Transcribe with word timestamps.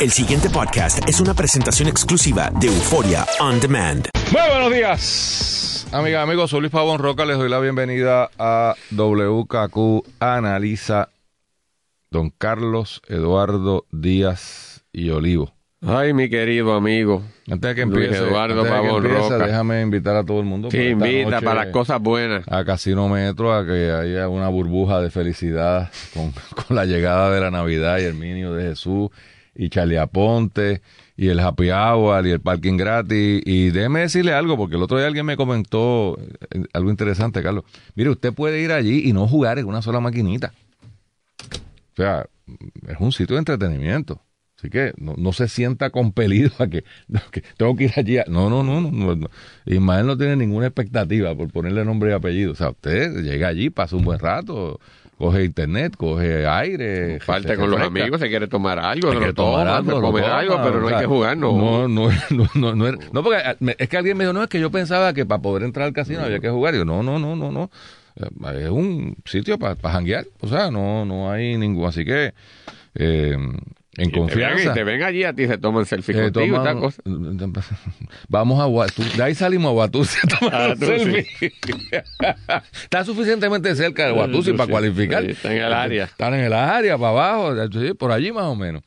El 0.00 0.10
siguiente 0.10 0.50
podcast 0.50 1.08
es 1.08 1.20
una 1.20 1.34
presentación 1.34 1.88
exclusiva 1.88 2.50
de 2.60 2.66
Euforia 2.66 3.24
On 3.38 3.60
Demand. 3.60 4.08
Muy 4.32 4.42
buenos 4.50 4.72
días, 4.72 5.86
amigas, 5.92 6.22
amigos. 6.24 6.50
Soy 6.50 6.60
Luis 6.60 6.72
Pavón 6.72 6.98
Roca. 6.98 7.24
Les 7.24 7.38
doy 7.38 7.48
la 7.48 7.60
bienvenida 7.60 8.28
a 8.36 8.74
WKQ 8.90 10.04
Analiza 10.18 11.10
Don 12.10 12.30
Carlos 12.30 13.02
Eduardo 13.08 13.86
Díaz 13.92 14.84
y 14.92 15.10
Olivo. 15.10 15.54
Ay, 15.80 16.12
mi 16.12 16.28
querido 16.28 16.74
amigo. 16.74 17.22
Antes 17.48 17.60
de 17.70 17.74
que 17.74 17.86
Luis 17.86 18.06
empiece, 18.06 18.24
Eduardo 18.24 18.62
antes 18.62 18.72
de 18.72 18.80
que 18.80 18.86
Pavón 18.86 19.06
empiece, 19.06 19.28
Roca. 19.30 19.46
déjame 19.46 19.80
invitar 19.80 20.16
a 20.16 20.24
todo 20.24 20.40
el 20.40 20.46
mundo. 20.46 20.70
Sí, 20.72 20.78
invita 20.88 21.40
para 21.40 21.64
las 21.66 21.72
cosas 21.72 22.00
buenas. 22.00 22.44
A 22.48 22.64
Casino 22.64 23.08
Metro 23.08 23.54
a 23.54 23.64
que 23.64 23.92
haya 23.92 24.28
una 24.28 24.48
burbuja 24.48 25.00
de 25.00 25.10
felicidad 25.10 25.90
con, 26.12 26.32
con 26.66 26.74
la 26.74 26.84
llegada 26.84 27.30
de 27.30 27.40
la 27.40 27.52
Navidad 27.52 27.98
y 27.98 28.04
el 28.04 28.14
Minio 28.14 28.54
de 28.54 28.70
Jesús 28.70 29.10
y 29.54 29.68
Charlie 29.68 29.98
Aponte 29.98 30.82
y 31.16 31.28
el 31.28 31.40
Happy 31.40 31.70
Hour 31.70 32.26
y 32.26 32.30
el 32.30 32.40
parking 32.40 32.76
gratis. 32.76 33.42
Y 33.44 33.70
déjeme 33.70 34.00
decirle 34.00 34.32
algo, 34.32 34.56
porque 34.56 34.76
el 34.76 34.82
otro 34.82 34.98
día 34.98 35.06
alguien 35.06 35.26
me 35.26 35.36
comentó 35.36 36.18
eh, 36.50 36.64
algo 36.72 36.90
interesante, 36.90 37.42
Carlos. 37.42 37.64
Mire, 37.94 38.10
usted 38.10 38.32
puede 38.32 38.60
ir 38.60 38.72
allí 38.72 39.08
y 39.08 39.12
no 39.12 39.28
jugar 39.28 39.58
en 39.58 39.66
una 39.66 39.82
sola 39.82 40.00
maquinita. 40.00 40.52
O 41.92 41.96
sea, 41.96 42.26
es 42.88 42.96
un 42.98 43.12
sitio 43.12 43.36
de 43.36 43.40
entretenimiento. 43.40 44.20
Así 44.58 44.70
que 44.70 44.94
no, 44.96 45.14
no 45.16 45.32
se 45.32 45.48
sienta 45.48 45.90
compelido 45.90 46.50
a 46.58 46.68
que, 46.68 46.84
tengo 47.56 47.76
que 47.76 47.84
ir 47.84 47.92
allí. 47.96 48.18
no, 48.28 48.48
no, 48.48 48.62
no, 48.62 48.80
no, 48.80 49.14
no. 49.14 49.28
Ismael 49.66 50.06
no 50.06 50.16
tiene 50.16 50.36
ninguna 50.36 50.66
expectativa 50.66 51.34
por 51.36 51.50
ponerle 51.52 51.84
nombre 51.84 52.10
y 52.10 52.14
apellido. 52.14 52.52
O 52.52 52.54
sea, 52.54 52.70
usted 52.70 53.22
llega 53.22 53.48
allí, 53.48 53.70
pasa 53.70 53.96
un 53.96 54.04
buen 54.04 54.18
rato, 54.18 54.80
coge 55.18 55.44
internet, 55.44 55.96
coge 55.96 56.46
aire. 56.46 57.20
Falte 57.20 57.48
se 57.50 57.56
con 57.56 57.70
los 57.70 57.80
amigos, 57.80 58.20
se 58.20 58.28
quiere 58.28 58.46
tomar 58.48 58.78
algo, 58.78 59.12
se 59.12 59.32
toma, 59.32 59.52
tomar 59.52 59.68
algo, 59.68 59.90
algo, 60.54 60.60
pero 60.62 60.80
no 60.80 60.88
hay 60.88 61.00
que 61.00 61.06
jugar, 61.06 61.36
no. 61.36 61.52
No, 61.56 61.88
no, 61.88 62.08
no, 62.54 62.74
no, 62.74 62.92
no, 63.12 63.22
porque 63.22 63.38
me- 63.60 63.76
es 63.78 63.88
que 63.88 63.96
alguien 63.96 64.16
me 64.16 64.24
dijo, 64.24 64.32
no, 64.32 64.42
es 64.42 64.48
que 64.48 64.60
yo 64.60 64.70
pensaba 64.70 65.12
que 65.12 65.24
para 65.26 65.40
poder 65.42 65.62
entrar 65.62 65.86
al 65.86 65.92
casino 65.92 66.20
había 66.22 66.40
que 66.40 66.50
jugar. 66.50 66.74
Y 66.74 66.78
yo, 66.78 66.84
no, 66.84 67.02
no, 67.02 67.18
no, 67.18 67.36
no, 67.36 67.50
no. 67.52 67.70
Eh, 68.16 68.64
Es 68.64 68.70
un 68.70 69.16
sitio 69.24 69.58
para 69.58 69.76
janguear. 69.76 70.26
O 70.40 70.48
sea, 70.48 70.70
no, 70.70 71.04
no 71.04 71.30
hay 71.30 71.56
ningún. 71.56 71.86
Así 71.86 72.04
que, 72.04 72.32
eh, 72.94 73.36
en 73.96 74.08
Y 74.08 74.12
te 74.12 74.18
ven- 74.20 74.28
confianza. 74.28 74.70
y 74.70 74.74
te 74.74 74.84
ven 74.84 75.02
allí 75.02 75.24
a 75.24 75.32
ti, 75.32 75.46
se 75.46 75.58
toman 75.58 75.86
selfie 75.86 76.14
eh, 76.18 76.22
contigo 76.32 76.46
y 76.56 76.58
toman- 76.58 76.64
tal 76.64 76.80
cosa. 76.80 77.02
Vamos 78.28 78.60
a 78.60 78.64
Guatú. 78.64 79.02
De 79.16 79.22
ahí 79.22 79.34
salimos 79.34 79.70
a 79.70 79.72
Guatusi 79.72 80.18
a 80.22 80.38
tomar 80.38 80.54
Ah, 80.54 80.68
un 80.70 80.76
selfie. 80.78 81.26
Está 82.82 83.04
suficientemente 83.04 83.74
cerca 83.74 84.06
de 84.06 84.12
Guatusi 84.12 84.50
Sí, 84.50 84.56
para 84.56 84.66
sí. 84.66 84.70
cualificar. 84.72 85.22
Sí, 85.24 85.30
está 85.30 85.52
en 85.54 85.62
el 85.62 85.72
área. 85.72 86.04
Están 86.04 86.34
en 86.34 86.40
el 86.40 86.52
área, 86.52 86.98
para 86.98 87.10
abajo, 87.10 87.54
por 87.98 88.12
allí 88.12 88.32
más 88.32 88.44
o 88.44 88.56
menos. 88.56 88.82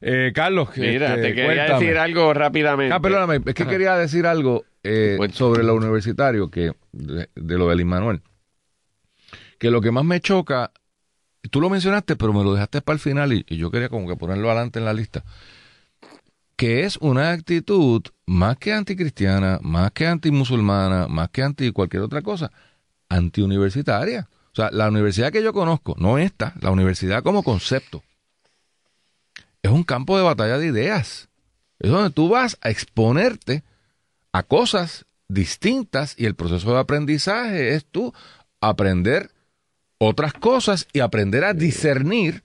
Eh, 0.00 0.32
Carlos, 0.34 0.68
Mira, 0.76 1.10
este, 1.14 1.22
te 1.22 1.28
quería 1.34 1.44
cuéntame. 1.66 1.80
decir 1.84 1.98
algo 1.98 2.34
rápidamente. 2.34 2.92
Ah, 2.94 3.00
perdóname, 3.00 3.40
es 3.46 3.54
que 3.54 3.66
quería 3.66 3.94
decir 3.96 4.26
algo 4.26 4.64
eh, 4.82 5.16
sobre 5.32 5.62
lo 5.62 5.76
universitario, 5.76 6.50
que 6.50 6.72
de, 6.90 7.28
de 7.36 7.58
lo 7.58 7.68
del 7.68 7.84
Manuel. 7.84 8.20
Que 9.60 9.70
lo 9.70 9.80
que 9.80 9.92
más 9.92 10.04
me 10.04 10.18
choca, 10.20 10.72
tú 11.50 11.60
lo 11.60 11.70
mencionaste, 11.70 12.16
pero 12.16 12.32
me 12.32 12.44
lo 12.44 12.54
dejaste 12.54 12.80
para 12.82 12.94
el 12.94 13.00
final 13.00 13.32
y, 13.32 13.44
yo 13.56 13.70
quería 13.70 13.88
como 13.88 14.08
que 14.08 14.16
ponerlo 14.16 14.50
adelante 14.50 14.78
en 14.78 14.84
la 14.84 14.92
lista. 14.92 15.24
Que 16.56 16.84
es 16.84 16.96
una 16.98 17.30
actitud 17.30 18.02
más 18.26 18.56
que 18.58 18.72
anticristiana, 18.72 19.58
más 19.62 19.90
que 19.92 20.06
antimusulmana, 20.06 21.08
más 21.08 21.30
que 21.30 21.42
anti 21.42 21.72
cualquier 21.72 22.02
otra 22.02 22.22
cosa, 22.22 22.52
antiuniversitaria. 23.08 24.28
O 24.52 24.54
sea, 24.54 24.70
la 24.70 24.88
universidad 24.88 25.32
que 25.32 25.42
yo 25.42 25.52
conozco, 25.52 25.96
no 25.98 26.18
esta, 26.18 26.54
la 26.60 26.70
universidad 26.70 27.22
como 27.22 27.42
concepto, 27.42 28.02
es 29.62 29.70
un 29.70 29.82
campo 29.82 30.16
de 30.16 30.24
batalla 30.24 30.58
de 30.58 30.66
ideas. 30.66 31.28
Es 31.78 31.90
donde 31.90 32.10
tú 32.10 32.28
vas 32.28 32.58
a 32.60 32.70
exponerte 32.70 33.64
a 34.30 34.42
cosas 34.44 35.06
distintas 35.28 36.14
y 36.16 36.26
el 36.26 36.34
proceso 36.34 36.72
de 36.72 36.80
aprendizaje 36.80 37.74
es 37.74 37.84
tú 37.84 38.12
aprender 38.60 39.31
otras 40.04 40.32
cosas 40.32 40.88
y 40.92 40.98
aprender 40.98 41.44
a 41.44 41.54
discernir 41.54 42.42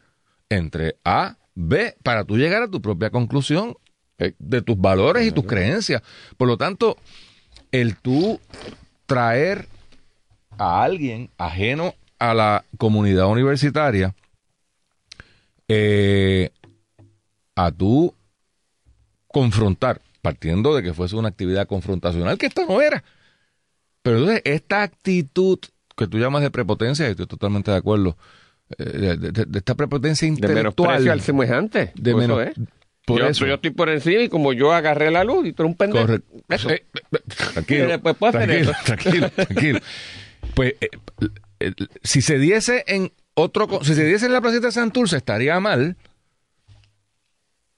entre 0.50 0.98
A, 1.04 1.38
B, 1.56 1.96
para 2.04 2.24
tú 2.24 2.38
llegar 2.38 2.62
a 2.62 2.70
tu 2.70 2.82
propia 2.84 3.10
conclusión 3.10 3.76
eh, 4.20 4.34
de 4.38 4.62
tus 4.62 4.80
valores 4.80 5.26
y 5.26 5.32
tus 5.32 5.46
creencias. 5.46 6.04
Por 6.38 6.48
lo 6.48 6.58
tanto, 6.58 6.98
el 7.72 7.96
tú 7.96 8.40
traer 9.08 9.68
a 10.60 10.84
alguien 10.84 11.32
ajeno 11.38 11.96
a 12.20 12.36
la 12.36 12.64
comunidad 12.78 13.28
universitaria, 13.28 14.14
eh, 15.68 16.52
a 17.56 17.72
tú 17.72 18.14
confrontar, 19.28 20.00
partiendo 20.22 20.76
de 20.76 20.84
que 20.84 20.94
fuese 20.94 21.16
una 21.16 21.30
actividad 21.30 21.66
confrontacional, 21.66 22.38
que 22.38 22.46
esta 22.46 22.66
no 22.68 22.82
era. 22.82 23.04
Pero 24.04 24.20
entonces, 24.20 24.42
esta 24.46 24.84
actitud 24.84 25.60
que 25.98 26.08
tú 26.08 26.18
llamas 26.20 26.42
de 26.44 26.52
prepotencia, 26.52 27.08
y 27.08 27.12
estoy 27.12 27.26
totalmente 27.28 27.72
de 27.72 27.78
acuerdo, 27.78 28.18
eh, 28.78 28.84
de, 28.84 29.18
de- 29.32 29.46
de 29.46 29.58
esta 29.60 29.76
prepotencia 29.76 30.26
de 30.28 30.34
intelectual. 30.34 30.64
menosprecio 30.90 31.12
al 31.12 31.22
semejante. 31.22 31.92
de 31.96 32.12
Por 32.12 32.22
menos- 32.22 32.42
eso 32.42 32.50
es. 32.52 32.68
por 33.06 33.20
yo, 33.20 33.28
eso. 33.28 33.46
yo 33.48 33.54
estoy 33.56 33.72
por 33.72 33.90
encima 33.90 34.22
y 34.22 34.30
como 34.30 34.54
yo 34.54 34.74
agarré 34.74 35.10
la 35.12 35.24
luz 35.24 35.48
y 35.48 35.54
tú 35.54 35.64
eres 35.64 35.72
un 35.72 35.78
pendejo. 35.78 36.06
Correcto. 36.06 36.34
Eso. 36.50 36.70
Eh, 36.70 36.86
eh, 36.94 37.20
tranquilo, 37.54 37.86
Y 37.86 37.88
después 37.88 38.16
puedo 38.18 38.38
hacer 38.38 38.48
tranquilo, 38.50 38.72
tranquilo, 38.86 39.30
tranquilo. 39.32 39.80
Pues 40.54 40.74
eh, 40.82 40.90
eh, 41.60 41.74
si 42.04 42.22
se 42.22 42.38
diese 42.38 42.84
en 42.88 43.12
otro, 43.34 43.68
si 43.84 43.96
se 43.96 44.06
diese 44.06 44.26
en 44.26 44.34
la 44.34 44.42
placita 44.42 44.68
de 44.68 44.72
Santurce 44.74 45.18
estaría 45.18 45.60
mal, 45.60 45.96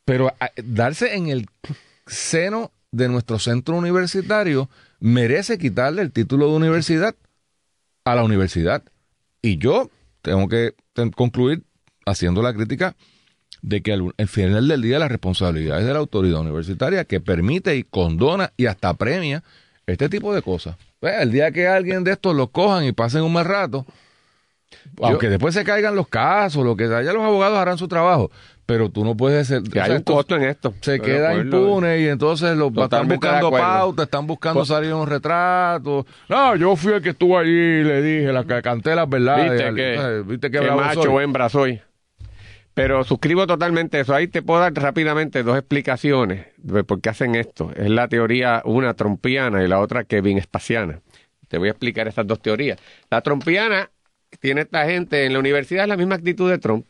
pero 0.05 0.33
a- 0.39 0.51
darse 0.63 1.15
en 1.15 1.27
el 1.27 1.45
seno 2.07 2.71
de 2.91 3.07
nuestro 3.09 3.37
centro 3.39 3.75
universitario 3.75 4.69
merece 4.99 5.57
quitarle 5.57 6.01
el 6.01 6.11
título 6.11 6.49
de 6.49 6.55
universidad 6.55 7.15
a 8.11 8.15
la 8.15 8.23
universidad. 8.23 8.83
Y 9.41 9.57
yo 9.57 9.89
tengo 10.21 10.47
que 10.47 10.75
concluir 11.15 11.63
haciendo 12.05 12.41
la 12.41 12.53
crítica 12.53 12.95
de 13.61 13.81
que 13.81 13.93
al, 13.93 14.13
al 14.17 14.27
final 14.27 14.67
del 14.67 14.81
día 14.81 14.99
la 14.99 15.07
responsabilidad 15.07 15.79
es 15.79 15.85
de 15.85 15.93
la 15.93 15.99
autoridad 15.99 16.41
universitaria 16.41 17.05
que 17.05 17.19
permite 17.19 17.75
y 17.75 17.83
condona 17.83 18.53
y 18.57 18.67
hasta 18.67 18.93
premia 18.93 19.43
este 19.85 20.09
tipo 20.09 20.33
de 20.33 20.41
cosas. 20.41 20.77
Pues, 20.99 21.15
el 21.21 21.31
día 21.31 21.51
que 21.51 21.67
alguien 21.67 22.03
de 22.03 22.11
estos 22.11 22.35
los 22.35 22.49
cojan 22.49 22.85
y 22.85 22.91
pasen 22.91 23.23
un 23.23 23.33
mal 23.33 23.45
rato, 23.45 23.85
aunque 25.01 25.29
después 25.29 25.53
se 25.53 25.63
caigan 25.63 25.95
los 25.95 26.07
casos, 26.07 26.63
lo 26.63 26.75
que 26.75 26.87
sea, 26.87 27.01
ya 27.01 27.13
los 27.13 27.23
abogados 27.23 27.57
harán 27.57 27.77
su 27.77 27.87
trabajo, 27.87 28.31
pero 28.65 28.89
tú 28.89 29.03
no 29.03 29.15
puedes 29.17 29.47
ser... 29.47 29.63
Que 29.63 29.79
o 29.79 29.83
hay 29.83 29.91
un 29.91 30.03
costo 30.03 30.35
en 30.35 30.43
esto. 30.43 30.73
Se 30.81 30.99
queda 30.99 31.33
impune 31.33 32.01
y 32.01 32.07
entonces 32.07 32.55
los 32.55 32.71
están 32.77 33.07
buscando 33.07 33.49
pautas, 33.51 34.05
están 34.05 34.27
buscando 34.27 34.63
salir 34.65 34.93
un 34.93 35.07
retrato. 35.07 36.05
No, 36.27 36.55
yo 36.55 36.75
fui 36.75 36.93
el 36.93 37.01
que 37.01 37.09
estuvo 37.09 37.37
allí 37.37 37.49
y 37.49 37.83
le 37.83 38.01
dije, 38.01 38.31
la 38.31 38.43
que 38.43 38.61
canté 38.61 38.95
las 38.95 39.09
verdades. 39.09 39.51
Viste 39.51 39.65
Al- 39.65 39.75
que, 39.75 39.95
¿sabes? 39.95 40.27
¿Viste 40.27 40.51
que 40.51 40.59
que 40.59 40.71
macho 40.71 41.03
soy? 41.03 41.23
hembra 41.23 41.49
soy. 41.49 41.81
Pero 42.75 43.03
suscribo 43.03 43.45
totalmente 43.47 43.99
eso. 43.99 44.13
Ahí 44.13 44.27
te 44.27 44.41
puedo 44.41 44.61
dar 44.61 44.73
rápidamente 44.73 45.43
dos 45.43 45.57
explicaciones 45.57 46.45
de 46.57 46.83
por 46.83 47.01
qué 47.01 47.09
hacen 47.09 47.35
esto. 47.35 47.71
Es 47.75 47.89
la 47.89 48.07
teoría, 48.07 48.61
una 48.63 48.93
trompiana 48.93 49.63
y 49.63 49.67
la 49.67 49.79
otra 49.79 50.03
Kevin 50.03 50.37
espaciana. 50.37 51.01
Te 51.47 51.57
voy 51.57 51.67
a 51.69 51.71
explicar 51.71 52.07
estas 52.07 52.27
dos 52.27 52.39
teorías. 52.41 52.79
La 53.09 53.21
trompiana 53.21 53.89
tiene 54.37 54.61
esta 54.61 54.85
gente 54.85 55.25
en 55.25 55.33
la 55.33 55.39
universidad 55.39 55.83
es 55.83 55.89
la 55.89 55.97
misma 55.97 56.15
actitud 56.15 56.49
de 56.49 56.57
Trump. 56.57 56.85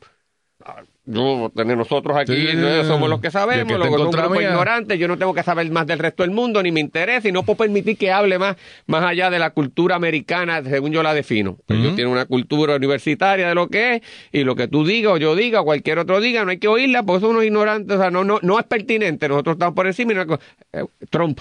Ah, 0.66 0.84
Yo, 1.06 1.52
nosotros 1.56 2.18
aquí, 2.18 2.36
Sí, 2.36 2.84
somos 2.84 3.10
los 3.10 3.22
que 3.22 3.32
sabemos, 3.32 3.80
los 3.80 3.90
un 3.90 4.12
grupo 4.12 4.42
ignorante, 4.42 4.98
yo 4.98 5.08
no 5.08 5.18
tengo 5.18 5.34
que 5.34 5.42
saber 5.42 5.72
más 5.72 5.88
del 5.88 6.00
resto 6.00 6.24
del 6.24 6.32
mundo, 6.32 6.62
ni 6.62 6.72
me 6.72 6.82
interesa, 6.82 7.30
y 7.30 7.32
no 7.32 7.44
puedo 7.44 7.58
permitir 7.58 7.98
que 7.98 8.12
hable 8.12 8.38
más, 8.38 8.58
más 8.86 9.04
allá 9.04 9.30
de 9.30 9.40
la 9.40 9.52
cultura 9.52 9.96
americana, 9.96 10.62
según 10.64 10.92
yo 10.92 11.02
la 11.02 11.14
defino. 11.14 11.58
Ellos 11.70 11.88
Ujú. 11.88 11.96
tienen 11.96 12.14
una 12.14 12.26
cultura 12.26 12.76
universitaria 12.76 13.48
de 13.48 13.56
lo 13.56 13.70
que 13.70 13.96
es, 13.96 14.02
y 14.32 14.44
lo 14.44 14.56
que 14.56 14.68
tú 14.68 14.86
digas, 14.86 15.14
o 15.14 15.18
yo 15.18 15.36
diga, 15.36 15.62
o 15.62 15.66
cualquier 15.66 15.98
otro 15.98 16.20
diga, 16.20 16.44
no 16.44 16.52
hay 16.52 16.60
que 16.60 16.68
oírla, 16.68 17.04
porque 17.04 17.22
son 17.22 17.32
unos 17.32 17.46
ignorantes, 17.46 17.96
o 17.96 18.00
sea, 18.00 18.12
no, 18.12 18.24
no, 18.24 18.40
no 18.42 18.60
es 18.60 18.66
pertinente, 18.66 19.30
nosotros 19.30 19.56
estamos 19.56 19.74
por 19.74 19.88
encima, 19.88 20.12
y 20.12 20.16
no 20.16 20.22
hay 20.22 20.28
eh, 20.74 20.86
Trump. 21.10 21.40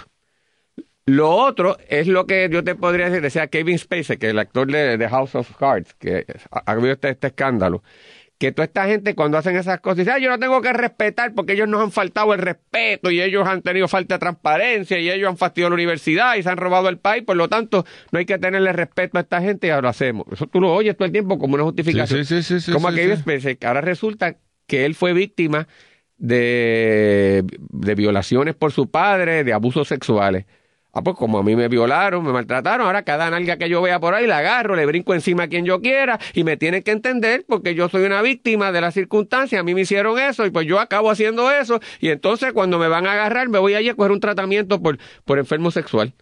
Lo 1.08 1.30
otro 1.30 1.78
es 1.88 2.06
lo 2.06 2.26
que 2.26 2.48
yo 2.50 2.62
te 2.62 2.74
podría 2.74 3.06
decir, 3.06 3.22
decía 3.22 3.46
Kevin 3.46 3.78
Spacey, 3.78 4.18
que 4.18 4.26
es 4.26 4.32
el 4.32 4.38
actor 4.38 4.70
de, 4.70 4.98
de 4.98 5.08
House 5.08 5.34
of 5.34 5.56
Cards, 5.56 5.94
que 5.94 6.26
ha 6.50 6.62
ha 6.66 6.72
habido 6.72 6.92
este, 6.92 7.08
este 7.08 7.28
escándalo, 7.28 7.82
que 8.36 8.52
toda 8.52 8.66
esta 8.66 8.86
gente 8.86 9.14
cuando 9.14 9.38
hacen 9.38 9.56
esas 9.56 9.80
cosas 9.80 9.98
dice, 9.98 10.10
"Ah, 10.12 10.18
yo 10.18 10.28
no 10.28 10.38
tengo 10.38 10.60
que 10.60 10.72
respetar 10.72 11.32
porque 11.34 11.54
ellos 11.54 11.66
nos 11.66 11.82
han 11.82 11.92
faltado 11.92 12.34
el 12.34 12.40
respeto 12.40 13.10
y 13.10 13.22
ellos 13.22 13.48
han 13.48 13.62
tenido 13.62 13.88
falta 13.88 14.16
de 14.16 14.18
transparencia 14.18 14.98
y 14.98 15.10
ellos 15.10 15.30
han 15.30 15.36
fastidiado 15.38 15.70
la 15.70 15.74
universidad 15.74 16.36
y 16.36 16.42
se 16.42 16.50
han 16.50 16.58
robado 16.58 16.88
el 16.90 16.98
país, 16.98 17.24
por 17.24 17.36
lo 17.36 17.48
tanto 17.48 17.86
no 18.12 18.18
hay 18.18 18.26
que 18.26 18.38
tenerle 18.38 18.72
respeto 18.74 19.16
a 19.18 19.22
esta 19.22 19.40
gente 19.40 19.66
y 19.66 19.70
ahora 19.70 19.82
lo 19.82 19.88
hacemos. 19.88 20.26
Eso 20.30 20.46
tú 20.46 20.60
lo 20.60 20.72
oyes 20.74 20.94
todo 20.96 21.06
el 21.06 21.12
tiempo 21.12 21.38
como 21.38 21.54
una 21.54 21.64
justificación. 21.64 22.24
Sí, 22.24 22.42
sí, 22.42 22.60
sí, 22.60 22.70
como 22.70 22.88
aquello 22.88 23.16
sí. 23.16 23.22
Spacey, 23.22 23.56
que 23.56 23.66
ahora 23.66 23.80
resulta 23.80 24.36
que 24.66 24.84
él 24.84 24.94
fue 24.94 25.14
víctima 25.14 25.66
de, 26.18 27.44
de 27.70 27.94
violaciones 27.94 28.54
por 28.54 28.72
su 28.72 28.90
padre, 28.90 29.42
de 29.44 29.52
abusos 29.52 29.88
sexuales. 29.88 30.44
Ah, 30.98 31.02
pues 31.02 31.14
como 31.14 31.38
a 31.38 31.44
mí 31.44 31.54
me 31.54 31.68
violaron, 31.68 32.24
me 32.24 32.32
maltrataron, 32.32 32.84
ahora 32.84 33.04
cada 33.04 33.30
nalga 33.30 33.56
que 33.56 33.68
yo 33.68 33.80
vea 33.80 34.00
por 34.00 34.14
ahí 34.14 34.26
la 34.26 34.38
agarro, 34.38 34.74
le 34.74 34.84
brinco 34.84 35.14
encima 35.14 35.44
a 35.44 35.48
quien 35.48 35.64
yo 35.64 35.80
quiera 35.80 36.18
y 36.34 36.42
me 36.42 36.56
tienen 36.56 36.82
que 36.82 36.90
entender 36.90 37.44
porque 37.46 37.76
yo 37.76 37.88
soy 37.88 38.04
una 38.04 38.20
víctima 38.20 38.72
de 38.72 38.80
las 38.80 38.94
circunstancias, 38.94 39.60
a 39.60 39.62
mí 39.62 39.74
me 39.76 39.82
hicieron 39.82 40.18
eso 40.18 40.44
y 40.44 40.50
pues 40.50 40.66
yo 40.66 40.80
acabo 40.80 41.08
haciendo 41.12 41.52
eso 41.52 41.78
y 42.00 42.08
entonces 42.08 42.52
cuando 42.52 42.80
me 42.80 42.88
van 42.88 43.06
a 43.06 43.12
agarrar 43.12 43.48
me 43.48 43.60
voy 43.60 43.74
allí 43.74 43.90
a 43.90 43.94
coger 43.94 44.10
un 44.10 44.18
tratamiento 44.18 44.82
por, 44.82 44.98
por 45.24 45.38
enfermo 45.38 45.70
sexual. 45.70 46.14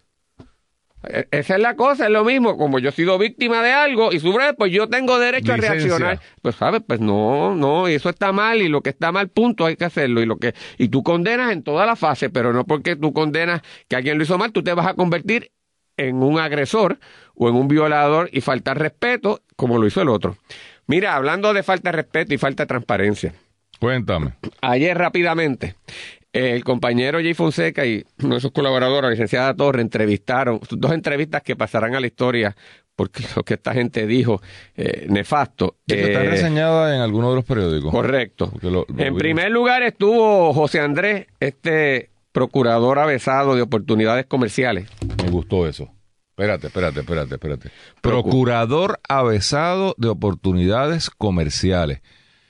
E- 1.09 1.27
Esa 1.31 1.55
es 1.55 1.61
la 1.61 1.75
cosa, 1.75 2.05
es 2.05 2.11
lo 2.11 2.23
mismo. 2.23 2.57
Como 2.57 2.79
yo 2.79 2.89
he 2.89 2.91
sido 2.91 3.17
víctima 3.17 3.61
de 3.63 3.71
algo 3.71 4.11
y 4.11 4.19
sufro, 4.19 4.43
pues 4.57 4.71
yo 4.71 4.87
tengo 4.89 5.19
derecho 5.19 5.55
Licencia. 5.55 5.69
a 5.69 5.73
reaccionar. 5.73 6.19
Pues, 6.41 6.55
¿sabes? 6.55 6.81
Pues 6.87 6.99
no, 6.99 7.55
no, 7.55 7.89
y 7.89 7.93
eso 7.93 8.09
está 8.09 8.31
mal 8.31 8.61
y 8.61 8.67
lo 8.69 8.81
que 8.81 8.89
está 8.89 9.11
mal, 9.11 9.29
punto, 9.29 9.65
hay 9.65 9.75
que 9.75 9.85
hacerlo. 9.85 10.21
Y 10.21 10.25
lo 10.25 10.37
que 10.37 10.53
y 10.77 10.89
tú 10.89 11.03
condenas 11.03 11.51
en 11.51 11.63
toda 11.63 11.85
la 11.85 11.95
fase, 11.95 12.29
pero 12.29 12.53
no 12.53 12.65
porque 12.65 12.95
tú 12.95 13.13
condenas 13.13 13.61
que 13.87 13.95
alguien 13.95 14.17
lo 14.17 14.23
hizo 14.23 14.37
mal, 14.37 14.51
tú 14.51 14.63
te 14.63 14.73
vas 14.73 14.87
a 14.87 14.93
convertir 14.93 15.51
en 15.97 16.21
un 16.21 16.39
agresor 16.39 16.99
o 17.33 17.49
en 17.49 17.55
un 17.55 17.67
violador 17.67 18.29
y 18.31 18.41
faltar 18.41 18.77
respeto 18.77 19.41
como 19.55 19.77
lo 19.79 19.87
hizo 19.87 20.01
el 20.01 20.09
otro. 20.09 20.37
Mira, 20.85 21.15
hablando 21.15 21.53
de 21.53 21.63
falta 21.63 21.89
de 21.91 21.97
respeto 21.97 22.33
y 22.33 22.37
falta 22.37 22.63
de 22.63 22.67
transparencia. 22.67 23.33
Cuéntame. 23.79 24.33
Ayer 24.61 24.97
rápidamente, 24.97 25.75
eh, 25.77 26.16
el 26.45 26.63
compañero 26.63 27.19
Jay 27.19 27.33
Fonseca 27.33 27.85
y 27.85 28.03
uno 28.23 28.35
de 28.35 28.41
sus 28.41 28.51
colaboradores, 28.51 29.03
la 29.03 29.09
licenciada 29.11 29.53
Torre, 29.53 29.81
entrevistaron, 29.81 30.59
dos 30.71 30.91
entrevistas 30.91 31.41
que 31.43 31.55
pasarán 31.55 31.95
a 31.95 31.99
la 31.99 32.07
historia 32.07 32.55
porque 32.95 33.23
lo 33.35 33.43
que 33.43 33.53
esta 33.55 33.73
gente 33.73 34.07
dijo, 34.07 34.41
eh, 34.75 35.05
nefasto. 35.07 35.75
Esto 35.85 36.07
está 36.07 36.23
Eh, 36.23 36.29
reseñada 36.29 36.95
en 36.95 37.01
alguno 37.01 37.29
de 37.29 37.35
los 37.35 37.45
periódicos. 37.45 37.91
Correcto. 37.91 38.49
Porque 38.51 38.67
lo- 38.71 38.85
lo 38.87 38.89
en 38.89 38.95
vimos. 38.97 39.19
primer 39.19 39.51
lugar 39.51 39.83
estuvo 39.83 40.51
José 40.53 40.79
Andrés, 40.79 41.27
este 41.39 42.09
procurador 42.31 42.97
avesado 42.99 43.55
de 43.55 43.61
oportunidades 43.61 44.25
comerciales. 44.25 44.87
Me 45.23 45.29
gustó 45.29 45.67
eso. 45.67 45.89
Espérate, 46.31 46.67
espérate, 46.67 46.99
espérate, 47.01 47.33
espérate. 47.35 47.69
Procurador 48.01 48.99
avesado 49.09 49.93
de 49.97 50.07
oportunidades 50.09 51.09
comerciales. 51.09 52.01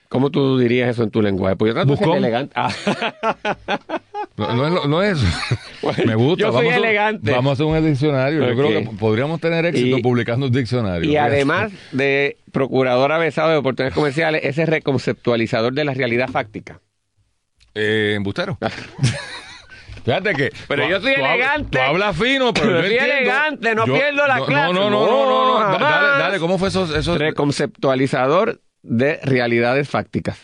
¿Cómo 0.09 0.29
tú 0.31 0.57
dirías 0.57 0.89
eso 0.89 1.03
en 1.03 1.11
tu 1.11 1.21
lenguaje? 1.21 1.55
Pues 1.57 1.69
yo 1.69 1.73
trato 1.73 1.91
de 1.91 1.97
ser 1.97 2.07
Buscón. 2.07 2.23
elegante. 2.23 2.53
Ah, 2.55 2.69
No, 4.37 4.53
no 4.55 4.67
es, 4.67 4.73
lo- 4.73 4.87
no 4.87 5.01
es 5.03 5.19
Me 6.05 6.15
gusta. 6.15 6.41
yo 6.45 6.51
soy 6.51 6.65
vamos 6.67 6.73
a- 6.73 6.77
elegante. 6.77 7.31
vamos 7.31 7.49
a 7.49 7.53
hacer 7.53 7.65
un 7.65 7.85
diccionario. 7.85 8.47
Yo 8.47 8.55
creo 8.55 8.69
que 8.83 8.89
podríamos 8.97 9.41
tener 9.41 9.65
éxito 9.65 9.97
Y- 9.97 10.01
publicando 10.01 10.45
un 10.45 10.51
diccionario. 10.51 11.09
y 11.09 11.17
además 11.17 11.71
de 11.91 12.37
procurador 12.51 13.11
avesado 13.11 13.49
de 13.49 13.57
oportunidades 13.57 13.93
comerciales, 13.95 14.41
ese 14.45 14.63
es 14.63 14.69
reconceptualizador 14.69 15.73
de 15.73 15.85
la 15.85 15.93
realidad 15.93 16.29
fáctica. 16.29 16.79
Eh, 17.75 18.13
embustero. 18.15 18.57
Fíjate 20.05 20.33
que. 20.35 20.51
Pero 20.69 20.83
tú- 20.83 20.89
yo 20.89 21.01
soy 21.01 21.15
tú 21.15 21.19
elegante. 21.25 21.77
Tú 21.79 21.83
hablas 21.83 22.15
fino, 22.15 22.53
pero. 22.53 22.67
Pero 22.67 22.81
yo 22.81 22.87
soy 22.87 22.93
entiendo. 22.97 23.15
elegante, 23.17 23.75
no 23.75 23.83
pierdo 23.85 24.25
la 24.27 24.37
no, 24.37 24.45
clase. 24.45 24.73
No, 24.73 24.89
no, 24.89 24.89
no, 24.89 25.05
no, 25.05 25.25
no. 25.25 25.59
No, 25.59 25.77
Da- 25.77 25.77
Dale, 25.79 26.23
dale, 26.23 26.39
¿cómo 26.39 26.57
fue 26.57 26.69
eso? 26.69 26.95
eso 26.95 27.17
Reconceptualizador 27.17 28.61
de 28.83 29.19
realidades 29.23 29.89
fácticas. 29.89 30.37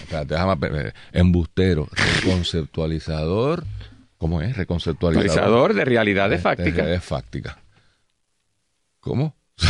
Espérate, 0.00 0.34
déjame. 0.34 0.56
pe- 0.56 0.92
Embustero. 1.12 1.88
Reconceptualizador. 2.22 3.64
¿Cómo 4.16 4.40
es? 4.42 4.56
Reconceptualizador. 4.56 5.26
Realizador 5.36 5.74
de 5.74 5.84
realidades 5.84 6.38
De 6.38 6.42
fácticas. 6.42 6.74
realidades 6.74 7.04
fácticas. 7.04 7.56
¿Cómo? 9.00 9.34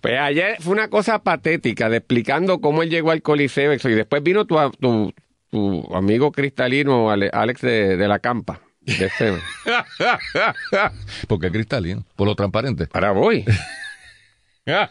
Pues 0.00 0.18
ayer 0.18 0.56
fue 0.60 0.72
una 0.72 0.88
cosa 0.88 1.20
patética 1.22 1.88
de 1.88 1.98
explicando 1.98 2.60
cómo 2.60 2.82
él 2.82 2.90
llegó 2.90 3.12
al 3.12 3.22
Coliseo 3.22 3.72
y 3.72 3.78
después 3.94 4.20
vino 4.22 4.44
tu, 4.46 4.56
tu, 4.80 5.14
tu 5.48 5.94
amigo 5.94 6.32
cristalino 6.32 7.10
Ale- 7.10 7.30
Alex 7.32 7.60
de, 7.60 7.96
de 7.96 8.08
la 8.08 8.18
Campa. 8.18 8.60
De 8.80 9.06
ese- 9.06 9.38
Porque 11.28 11.46
es 11.46 11.52
cristalino. 11.52 12.04
Por 12.16 12.26
lo 12.26 12.34
transparente. 12.34 12.88
Ahora 12.92 13.12
voy. 13.12 13.44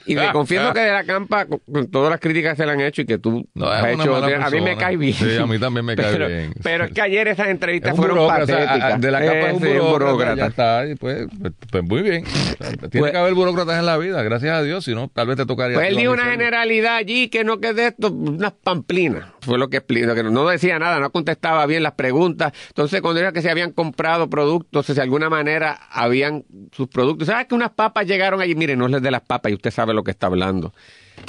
Y 0.06 0.16
le 0.16 0.32
confieso 0.34 0.74
que 0.74 0.82
de 0.82 0.92
la 0.92 1.04
Campa, 1.06 1.46
con, 1.46 1.90
todas 1.90 2.10
las 2.10 2.20
críticas 2.20 2.54
que 2.54 2.64
se 2.64 2.66
le 2.66 2.74
han 2.74 2.82
hecho 2.82 3.04
y 3.04 3.06
que 3.06 3.18
tú 3.18 3.48
No, 3.54 3.68
has 3.68 3.86
hecho, 3.88 4.12
mala 4.20 4.46
a 4.46 4.50
mí 4.50 4.60
me 4.60 4.76
cae 4.76 4.98
bien. 4.98 5.14
Sí, 5.14 5.38
a 5.38 5.46
mí 5.46 5.58
también 5.60 5.86
me 5.86 5.96
cae 5.96 6.12
pero, 6.12 6.28
bien. 6.28 6.54
Pero 6.62 6.86
es 6.86 6.92
que 6.92 7.02
ayer 7.02 7.30
esas 7.30 7.48
entrevistas 7.48 7.92
Es 7.92 7.98
fueron 7.98 8.18
o 8.18 8.28
sea, 8.28 8.40
patéticas. 8.40 9.00
de 9.00 9.12
la 9.12 9.20
capa 9.22 9.50
es 9.50 9.54
un 9.54 9.92
burócrata, 9.92 10.36
ya 10.36 10.46
está, 10.48 10.86
y 10.88 10.96
pues, 10.96 11.28
pues, 11.40 11.54
pues 11.72 11.84
muy 11.86 12.02
bien. 12.02 12.26
O 12.26 12.30
sea, 12.30 12.70
tiene 12.72 12.90
Pues- 13.00 13.12
que 13.12 13.18
haber 13.18 13.34
burócratas 13.34 13.80
en 13.80 13.86
la 13.86 13.98
vida, 13.98 14.22
gracias 14.24 14.54
a 14.54 14.62
Dios, 14.62 14.84
si 14.84 14.94
no, 14.94 15.10
tal 15.14 15.28
vez 15.28 15.38
te 15.38 15.46
tocaría... 15.46 15.78
Pues 15.78 15.88
él 15.88 15.96
dijo 15.96 16.12
una 16.12 16.26
generalidad 16.26 16.98
allí 16.98 17.30
que 17.30 17.46
no 17.46 17.62
que 17.62 17.74
de 17.74 17.88
esto, 17.88 18.12
unas 18.12 18.52
pamplinas. 18.52 19.26
Fue 19.42 19.58
lo 19.58 19.70
que 19.70 19.78
explicó, 19.78 20.14
que 20.14 20.24
no 20.24 20.48
decía 20.48 20.78
nada, 20.80 21.00
no 21.00 21.12
contestaba 21.12 21.66
bien 21.66 21.84
las 21.84 21.94
preguntas. 21.94 22.54
Entonces, 22.70 23.02
cuando 23.02 23.20
era 23.20 23.32
que 23.32 23.42
se 23.42 23.50
habían 23.50 23.72
comprado 23.72 24.30
productos, 24.30 24.86
si 24.86 24.94
de 24.94 25.02
alguna 25.02 25.30
manera 25.30 25.80
habían 25.90 26.46
sus 26.72 26.88
productos. 26.88 27.28
¿Sabes 27.28 27.48
que 27.48 27.56
unas 27.56 27.72
papas 27.72 28.06
llegaron 28.06 28.42
allí? 28.42 28.56
Mire, 28.56 28.76
no 28.76 28.86
es 28.86 29.02
de 29.02 29.12
las 29.12 29.22
papas 29.22 29.52
y 29.52 29.56
usted 29.56 29.72
sabe 29.72 29.94
lo 29.94 30.04
que 30.04 30.12
está 30.12 30.28
hablando. 30.28 30.74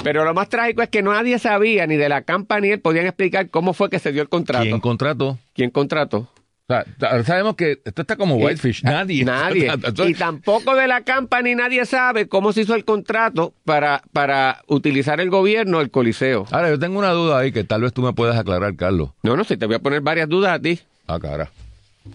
Pero 0.03 0.25
lo 0.25 0.33
más 0.33 0.49
trágico 0.49 0.81
es 0.81 0.89
que 0.89 1.01
nadie 1.01 1.39
sabía, 1.39 1.87
ni 1.87 1.95
de 1.97 2.09
la 2.09 2.21
campa 2.21 2.59
ni 2.59 2.69
él, 2.69 2.79
podían 2.79 3.05
explicar 3.05 3.49
cómo 3.49 3.73
fue 3.73 3.89
que 3.89 3.99
se 3.99 4.11
dio 4.11 4.21
el 4.21 4.29
contrato. 4.29 4.63
¿Quién 4.63 4.79
contrató? 4.79 5.37
¿Quién 5.53 5.69
contrató? 5.69 6.29
O 6.65 6.73
sea, 6.73 6.85
ahora 7.09 7.23
sabemos 7.25 7.55
que 7.55 7.81
esto 7.83 8.03
está 8.03 8.15
como 8.15 8.35
Whitefish, 8.37 8.83
nadie. 8.83 9.21
Eh, 9.21 9.25
Nadie. 9.25 9.69
Y 10.07 10.13
tampoco 10.13 10.75
de 10.75 10.87
la 10.87 11.01
campa 11.01 11.41
ni 11.41 11.55
nadie 11.55 11.85
sabe 11.85 12.29
cómo 12.29 12.53
se 12.53 12.61
hizo 12.61 12.73
el 12.75 12.85
contrato 12.85 13.53
para, 13.65 14.01
para 14.13 14.61
utilizar 14.67 15.19
el 15.19 15.29
gobierno 15.29 15.81
el 15.81 15.91
Coliseo. 15.91 16.45
Ahora, 16.51 16.69
yo 16.69 16.79
tengo 16.79 16.99
una 16.99 17.11
duda 17.11 17.39
ahí 17.39 17.51
que 17.51 17.65
tal 17.65 17.81
vez 17.81 17.91
tú 17.91 18.01
me 18.01 18.13
puedas 18.13 18.37
aclarar, 18.37 18.75
Carlos. 18.77 19.09
No, 19.23 19.35
no, 19.35 19.43
si 19.43 19.57
te 19.57 19.65
voy 19.65 19.75
a 19.75 19.79
poner 19.79 19.99
varias 19.99 20.29
dudas 20.29 20.53
a 20.53 20.59
ti. 20.59 20.79
Ah, 21.05 21.19
cara. 21.19 21.51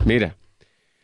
Mira. 0.06 0.34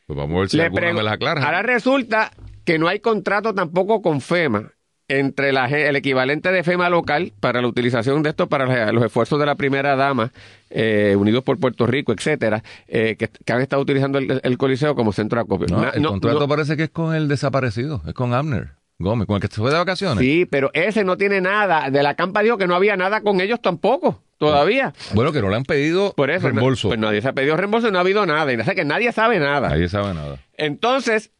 Pues 0.07 0.17
vamos 0.17 0.37
a 0.37 0.41
ver 0.41 0.49
si 0.49 0.61
alguna 0.61 0.93
me 0.95 1.03
las 1.03 1.15
aclara. 1.15 1.45
Ahora 1.45 1.63
resulta 1.63 2.31
que 2.65 2.79
no 2.79 2.89
hay 2.89 3.01
contrato 3.01 3.55
tampoco 3.55 4.01
con 4.01 4.23
FEMA 4.23 4.71
entre 5.09 5.53
la, 5.53 5.67
el 5.67 5.97
equivalente 5.97 6.51
de 6.51 6.63
FEMA 6.63 6.89
local 6.89 7.33
para 7.41 7.61
la 7.61 7.69
utilización 7.69 8.23
de 8.23 8.31
esto 8.31 8.49
para 8.49 8.91
los 8.93 9.05
esfuerzos 9.05 9.39
de 9.39 9.47
la 9.47 9.55
primera 9.55 9.97
dama, 9.97 10.33
eh, 10.71 11.15
Unidos 11.19 11.45
por 11.45 11.59
Puerto 11.59 11.87
Rico, 11.87 12.13
etcétera, 12.13 12.63
eh, 12.89 13.17
que, 13.19 13.29
que 13.29 13.53
han 13.53 13.61
estado 13.61 13.83
utilizando 13.83 14.19
el, 14.19 14.41
el 14.43 14.59
Coliseo 14.59 14.95
como 14.95 15.13
centro 15.13 15.37
de 15.39 15.43
acopio. 15.43 15.67
No, 15.69 15.83
Na- 15.83 15.91
el 15.91 16.03
no- 16.03 16.11
contrato 16.11 16.41
no- 16.41 16.49
parece 16.49 16.77
que 16.77 16.85
es 16.85 16.91
con 16.91 17.15
el 17.15 17.29
desaparecido, 17.29 18.03
es 18.07 18.15
con 18.15 18.33
Abner 18.33 18.71
Gómez, 18.99 19.27
con 19.27 19.37
el 19.37 19.43
que 19.43 19.49
se 19.49 19.61
fue 19.61 19.71
de 19.71 19.77
vacaciones. 19.77 20.19
sí, 20.25 20.47
pero 20.47 20.71
ese 20.73 21.05
no 21.05 21.17
tiene 21.19 21.41
nada. 21.41 21.91
De 21.91 22.03
la 22.03 22.15
campa 22.15 22.43
dijo 22.43 22.57
que 22.57 22.67
no 22.67 22.75
había 22.75 22.97
nada 22.97 23.21
con 23.21 23.41
ellos 23.41 23.61
tampoco, 23.61 24.23
todavía. 24.39 24.95
Bueno, 25.15 25.33
que 25.33 25.43
no 25.43 25.51
le 25.51 25.57
han 25.57 25.65
pedido 25.65 26.15
Por 26.17 26.31
eso, 26.31 26.47
reembolso. 26.49 26.89
pues 26.89 26.99
nadie 27.01 27.21
se 27.21 27.29
ha 27.29 27.33
pedido 27.35 27.57
reembolso, 27.57 27.91
no 27.91 27.99
ha 27.99 28.01
habido 28.01 28.25
nada. 28.25 28.51
Y 28.53 28.57
o 28.57 28.65
sea 28.65 28.75
que 28.75 28.85
nadie 28.85 29.13
sabe 29.13 29.39
nada. 29.39 29.69
Nadie 29.69 29.89
sabe 29.89 30.15
nada. 30.15 30.39
Entonces, 30.57 31.31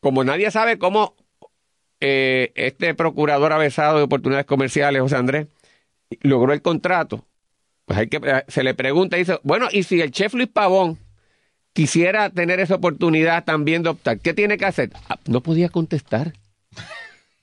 como 0.00 0.22
nadie 0.22 0.50
sabe 0.50 0.78
cómo 0.78 1.16
eh, 2.00 2.52
este 2.54 2.94
procurador 2.94 3.52
avesado 3.52 3.98
de 3.98 4.04
oportunidades 4.04 4.46
comerciales, 4.46 5.02
José 5.02 5.16
Andrés, 5.16 5.46
logró 6.20 6.52
el 6.52 6.62
contrato, 6.62 7.24
pues 7.84 7.98
hay 7.98 8.08
que 8.08 8.20
eh, 8.22 8.44
se 8.48 8.62
le 8.62 8.74
pregunta 8.74 9.16
y 9.16 9.20
dice, 9.20 9.38
bueno, 9.42 9.68
y 9.70 9.82
si 9.82 10.00
el 10.00 10.10
chef 10.10 10.34
Luis 10.34 10.48
Pavón 10.48 10.98
quisiera 11.72 12.30
tener 12.30 12.60
esa 12.60 12.76
oportunidad 12.76 13.44
también 13.44 13.82
de 13.82 13.90
optar, 13.90 14.18
¿qué 14.18 14.34
tiene 14.34 14.58
que 14.58 14.66
hacer? 14.66 14.90
Ah, 15.08 15.18
no 15.26 15.40
podía 15.40 15.68
contestar. 15.68 16.32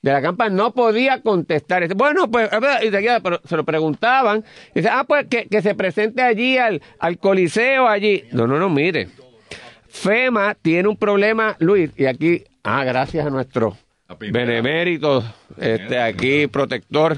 De 0.02 0.12
la 0.12 0.22
campa 0.22 0.50
no 0.50 0.74
podía 0.74 1.22
contestar. 1.22 1.88
Bueno, 1.96 2.30
pues, 2.30 2.50
y 2.84 2.92
pero 2.92 3.40
se 3.46 3.56
lo 3.56 3.64
preguntaban. 3.64 4.44
Dice, 4.76 4.90
ah, 4.92 5.06
pues 5.08 5.28
que, 5.28 5.48
que 5.48 5.62
se 5.62 5.76
presente 5.76 6.22
allí 6.22 6.58
al, 6.58 6.82
al 7.00 7.18
coliseo 7.18 7.88
allí. 7.88 8.26
No, 8.34 8.46
no, 8.46 8.60
no, 8.60 8.70
mire. 8.70 9.08
FEMA 9.88 10.56
tiene 10.56 10.90
un 10.90 10.98
problema, 10.98 11.56
Luis, 11.60 11.92
y 11.96 12.06
aquí, 12.06 12.44
ah, 12.64 12.84
gracias 12.84 13.26
a 13.26 13.30
nuestro. 13.30 13.78
Benemérito, 14.20 15.24
este, 15.58 16.00
aquí, 16.00 16.48
protector. 16.48 17.18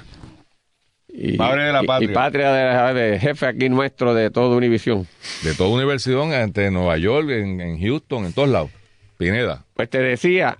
Y, 1.08 1.38
Padre 1.38 1.64
de 1.66 1.72
la 1.74 1.84
patria. 1.84 2.12
Y, 2.12 2.14
patria 2.14 2.52
de, 2.52 2.94
de 3.12 3.20
jefe 3.20 3.46
aquí 3.46 3.70
nuestro 3.70 4.14
de 4.14 4.30
toda 4.32 4.56
Univisión. 4.58 5.08
De 5.44 5.54
toda 5.54 5.70
universidad, 5.70 6.44
entre 6.44 6.72
Nueva 6.72 6.98
York, 6.98 7.30
en, 7.30 7.62
en 7.62 7.80
Houston, 7.80 8.26
en 8.26 8.34
todos 8.34 8.50
lados. 8.50 8.72
Pineda, 9.18 9.64
Pues 9.74 9.90
te 9.90 10.00
decía, 10.00 10.58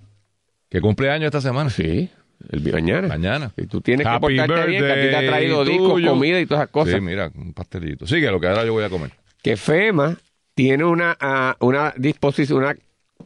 que 0.70 0.80
cumple 0.80 1.10
años 1.10 1.26
esta 1.26 1.42
semana. 1.42 1.70
sí, 1.70 2.10
el 2.50 2.72
mañana. 2.72 3.08
Mañana. 3.10 3.52
Y 3.58 3.66
tú 3.66 3.82
tienes 3.82 4.08
Happy 4.08 4.28
que 4.28 4.36
portarte 4.38 4.70
bien, 4.70 4.84
que 4.84 4.92
a 4.92 4.96
ti 4.96 5.02
te 5.02 5.16
ha 5.16 5.28
traído 5.28 5.66
discos, 5.66 6.02
comida 6.02 6.40
y 6.40 6.46
todas 6.46 6.64
esas 6.64 6.72
cosas. 6.72 6.94
Sí, 6.96 7.02
mira, 7.02 7.32
un 7.36 7.54
pastelito. 7.54 8.08
Sigue, 8.08 8.32
lo 8.32 8.40
que 8.40 8.48
ahora 8.48 8.64
yo 8.66 8.72
voy 8.72 8.86
a 8.86 8.90
comer. 8.90 9.12
que 9.42 9.58
FEMA 9.58 10.16
tiene 10.54 10.86
una, 10.86 11.18
ah, 11.20 11.58
una 11.60 11.94
disposición, 11.98 12.60
una- 12.60 12.78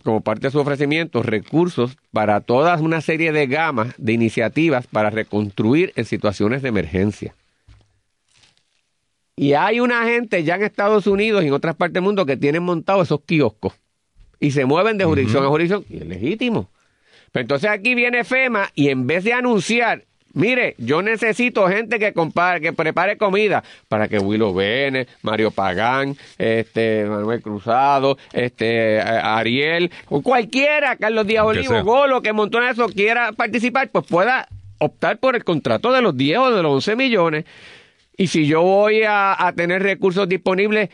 como 0.04 0.22
parte 0.22 0.48
de 0.48 0.52
su 0.52 0.60
ofrecimiento, 0.60 1.24
recursos 1.24 1.98
para 2.12 2.42
toda 2.42 2.78
una 2.78 3.02
serie 3.02 3.32
de 3.32 3.48
gamas 3.48 3.94
de 3.98 4.14
iniciativas 4.14 4.88
para 4.88 5.10
reconstruir 5.10 5.92
en 5.96 6.06
situaciones 6.06 6.62
de 6.62 6.70
emergencia. 6.70 7.36
Y 9.36 9.54
hay 9.54 9.80
una 9.80 10.04
gente 10.04 10.44
ya 10.44 10.56
en 10.56 10.64
Estados 10.64 11.08
Unidos 11.08 11.44
y 11.44 11.48
en 11.48 11.54
otras 11.54 11.76
partes 11.76 11.94
del 11.94 12.04
mundo 12.04 12.26
que 12.26 12.38
tienen 12.38 12.64
montados 12.64 13.08
esos 13.08 13.22
kioscos 13.22 13.74
y 14.40 14.52
se 14.52 14.66
mueven 14.66 14.98
de 14.98 15.06
jurisdicción 15.06 15.46
a 15.46 15.48
jurisdicción 15.48 15.86
y 15.90 16.02
es 16.02 16.08
legítimo. 16.08 16.70
Pero 17.32 17.42
entonces 17.44 17.70
aquí 17.70 17.96
viene 17.96 18.24
FEMA 18.24 18.70
y 18.76 18.90
en 18.90 19.08
vez 19.08 19.24
de 19.24 19.34
anunciar 19.34 20.06
Mire, 20.34 20.76
yo 20.78 21.02
necesito 21.02 21.68
gente 21.68 21.98
que 21.98 22.14
compare, 22.14 22.62
que 22.62 22.74
prepare 22.74 23.18
comida 23.18 23.64
para 23.88 24.08
que 24.08 24.20
Willow 24.20 24.54
Bene, 24.54 25.08
Mario 25.24 25.52
Pagán, 25.52 26.16
este, 26.38 27.06
Manuel 27.06 27.42
Cruzado, 27.42 28.18
este, 28.34 29.02
Ariel, 29.02 29.92
o 30.10 30.22
cualquiera, 30.22 30.96
Carlos 30.98 31.26
Díaz 31.26 31.46
Olivo. 31.46 31.84
Golo, 31.84 32.22
que 32.22 32.34
montón 32.34 32.64
eso 32.64 32.88
quiera 32.90 33.32
participar, 33.32 33.90
pues 33.90 34.06
pueda 34.06 34.48
optar 34.78 35.18
por 35.18 35.36
el 35.36 35.44
contrato 35.44 35.92
de 35.92 36.02
los 36.02 36.16
10 36.16 36.38
o 36.40 36.56
de 36.56 36.64
los 36.64 36.74
11 36.74 36.96
millones. 36.96 37.46
Y 38.16 38.28
si 38.28 38.46
yo 38.46 38.62
voy 38.62 39.04
a, 39.04 39.48
a 39.48 39.54
tener 39.54 39.82
recursos 39.82 40.28
disponibles, 40.28 40.90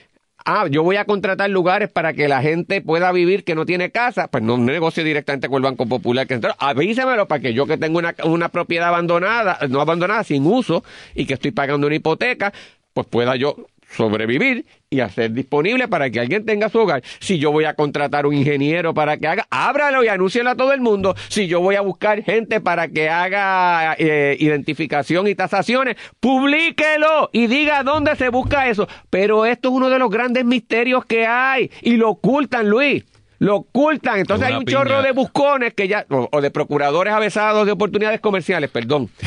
ah, 0.46 0.68
yo 0.70 0.84
voy 0.84 0.96
a 0.96 1.06
contratar 1.06 1.50
lugares 1.50 1.90
para 1.90 2.14
que 2.14 2.28
la 2.28 2.42
gente 2.42 2.82
pueda 2.82 3.12
vivir 3.12 3.44
que 3.44 3.56
no 3.56 3.66
tiene 3.66 3.92
casa, 3.92 4.28
pues 4.28 4.44
no 4.44 4.58
negocio 4.58 5.04
directamente 5.04 5.50
con 5.50 5.58
el 5.58 5.64
Banco 5.64 5.86
Popular. 5.88 6.28
Que 6.28 6.40
avísamelo 6.60 7.28
para 7.28 7.42
que 7.42 7.54
yo 7.54 7.66
que 7.66 7.78
tengo 7.78 7.98
una, 7.98 8.16
una 8.24 8.50
propiedad 8.50 8.90
abandonada, 8.90 9.60
no 9.70 9.82
abandonada, 9.82 10.24
sin 10.24 10.46
uso, 10.46 10.84
y 11.14 11.25
que 11.25 11.34
estoy 11.34 11.52
pagando 11.52 11.88
una 11.88 11.96
hipoteca, 11.96 12.54
pues 12.94 13.08
pueda 13.08 13.36
yo 13.36 13.58
sobrevivir 13.90 14.66
y 14.96 15.02
hacer 15.02 15.32
disponible 15.32 15.88
para 15.88 16.10
que 16.10 16.20
alguien 16.20 16.46
tenga 16.46 16.70
su 16.70 16.80
hogar. 16.80 17.04
Si 17.20 17.38
yo 17.38 17.52
voy 17.52 17.66
a 17.66 17.74
contratar 17.74 18.25
un 18.25 18.34
ingeniero 18.34 18.94
para 18.94 19.18
que 19.18 19.28
haga, 19.28 19.46
ábralo 19.50 20.04
y 20.04 20.08
anúncielo 20.08 20.50
a 20.50 20.56
todo 20.56 20.74
el 20.74 20.82
mundo. 20.82 21.16
Si 21.28 21.48
yo 21.48 21.60
voy 21.60 21.75
a 21.75 21.82
buscar 21.82 22.24
gente 22.24 22.62
para 22.62 22.88
que 22.88 23.10
haga 23.10 23.96
eh, 23.98 24.38
identificación 24.40 25.28
y 25.28 25.36
tasaciones, 25.36 25.98
publíquelo 26.20 27.30
y 27.34 27.48
diga 27.48 27.84
dónde 27.84 28.16
se 28.16 28.30
busca 28.30 28.70
eso. 28.70 28.88
Pero 29.10 29.46
esto 29.46 29.70
es 29.70 29.75
uno 29.75 29.90
de 29.90 30.00
los 30.00 30.10
grandes 30.10 30.46
misterios 30.46 31.06
que 31.06 31.25
hay 31.25 31.70
y 31.82 31.98
lo 31.98 32.12
ocultan, 32.12 32.70
Luis. 32.70 33.04
Lo 33.40 33.58
ocultan. 33.58 34.20
Entonces 34.20 34.48
Es 34.48 34.54
hay 34.54 34.60
un 34.60 34.66
chorro 34.66 35.02
de 35.02 35.12
buscones 35.12 35.74
que 35.74 35.90
ya, 35.90 36.06
o, 36.10 36.30
o 36.32 36.42
de 36.42 36.52
procuradores 36.52 37.14
avesados 37.14 37.66
de 37.66 37.74
oportunidades 37.74 38.22
comerciales, 38.22 38.70
perdón 38.70 39.10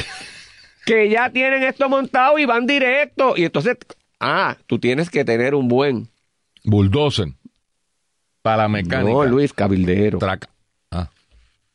que 0.88 1.10
ya 1.10 1.28
tienen 1.28 1.62
esto 1.64 1.86
montado 1.90 2.38
y 2.38 2.46
van 2.46 2.66
directo. 2.66 3.34
Y 3.36 3.44
entonces, 3.44 3.76
ah, 4.20 4.56
tú 4.66 4.78
tienes 4.78 5.10
que 5.10 5.24
tener 5.24 5.54
un 5.54 5.68
buen. 5.68 6.08
Bulldozer. 6.64 7.28
Para 8.42 8.68
mecánica. 8.68 9.10
No, 9.10 9.24
Luis, 9.24 9.52
cabildero. 9.52 10.18
Traca. 10.18 10.48
Ah. 10.90 11.08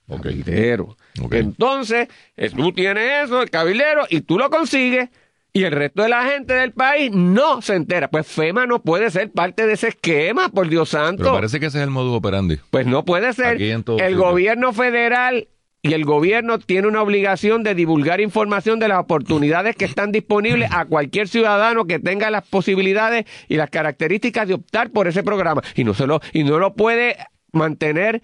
Ok. 0.07 0.23
Cabildero. 0.23 0.97
Entonces, 1.31 2.07
eh, 2.35 2.49
tú 2.49 2.71
tienes 2.71 3.25
eso, 3.25 3.41
el 3.41 3.49
cabildero, 3.49 4.05
y 4.09 4.21
tú 4.21 4.37
lo 4.37 4.49
consigues. 4.49 5.09
Y 5.55 5.65
el 5.65 5.71
resto 5.71 6.01
de 6.01 6.09
la 6.09 6.25
gente 6.25 6.55
del 6.55 6.71
país 6.71 7.11
no 7.11 7.61
se 7.61 7.75
entera. 7.75 8.09
Pues 8.09 8.25
FEMA 8.25 8.65
no 8.65 8.81
puede 8.81 9.11
ser 9.11 9.31
parte 9.31 9.67
de 9.67 9.73
ese 9.73 9.89
esquema, 9.89 10.49
por 10.49 10.67
Dios 10.67 10.89
santo. 10.89 11.21
Pero 11.21 11.35
parece 11.35 11.59
que 11.59 11.67
ese 11.67 11.77
es 11.77 11.83
el 11.83 11.91
modus 11.91 12.17
operandi. 12.17 12.57
Pues 12.71 12.87
no 12.87 13.05
puede 13.05 13.33
ser. 13.33 13.55
Aquí 13.55 13.69
en 13.69 13.83
todo 13.83 13.99
el 13.99 14.15
gobierno 14.15 14.73
federal 14.73 15.47
y 15.85 15.93
el 15.93 16.05
gobierno 16.05 16.59
tiene 16.59 16.87
una 16.87 17.01
obligación 17.01 17.61
de 17.61 17.75
divulgar 17.75 18.21
información 18.21 18.79
de 18.79 18.87
las 18.87 18.99
oportunidades 18.99 19.75
que 19.75 19.83
están 19.83 20.13
disponibles 20.13 20.69
a 20.71 20.85
cualquier 20.85 21.27
ciudadano 21.27 21.85
que 21.85 21.99
tenga 21.99 22.31
las 22.31 22.47
posibilidades 22.47 23.25
y 23.49 23.57
las 23.57 23.69
características 23.69 24.47
de 24.47 24.53
optar 24.53 24.91
por 24.91 25.09
ese 25.09 25.23
programa. 25.23 25.61
Y 25.75 25.83
no 25.83 25.93
se 25.93 26.07
lo 26.07 26.21
y 26.31 26.45
no 26.45 26.57
lo 26.57 26.73
puede 26.73 27.17
mantener 27.51 28.23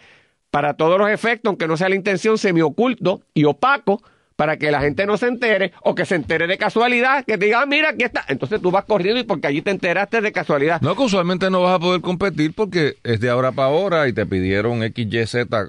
para 0.52 0.76
todos 0.76 0.98
los 0.98 1.10
efectos, 1.10 1.50
aunque 1.50 1.68
no 1.68 1.76
sea 1.76 1.90
la 1.90 1.96
intención 1.96 2.38
semioculto 2.38 3.22
y 3.34 3.44
opaco 3.44 4.02
para 4.40 4.56
que 4.56 4.72
la 4.72 4.80
gente 4.80 5.06
no 5.06 5.18
se 5.18 5.28
entere 5.28 5.74
o 5.82 5.94
que 5.94 6.06
se 6.06 6.16
entere 6.16 6.48
de 6.48 6.58
casualidad, 6.58 7.26
que 7.26 7.38
te 7.38 7.44
diga, 7.48 7.62
ah, 7.62 7.66
mira, 7.66 7.90
aquí 7.90 8.06
está. 8.06 8.24
Entonces 8.30 8.62
tú 8.62 8.72
vas 8.72 8.86
corriendo 8.86 9.20
y 9.20 9.26
porque 9.26 9.48
allí 9.48 9.62
te 9.62 9.70
enteraste 9.72 10.22
de 10.22 10.32
casualidad. 10.32 10.80
No, 10.80 10.96
que 10.96 11.02
usualmente 11.04 11.50
no 11.50 11.62
vas 11.62 11.76
a 11.76 11.80
poder 11.80 12.00
competir 12.00 12.54
porque 12.54 12.96
es 13.04 13.20
de 13.20 13.30
ahora 13.30 13.52
para 13.52 13.68
ahora 13.68 14.08
y 14.08 14.14
te 14.14 14.26
pidieron 14.26 14.82
X, 14.82 15.08
Y, 15.12 15.26
Z 15.28 15.68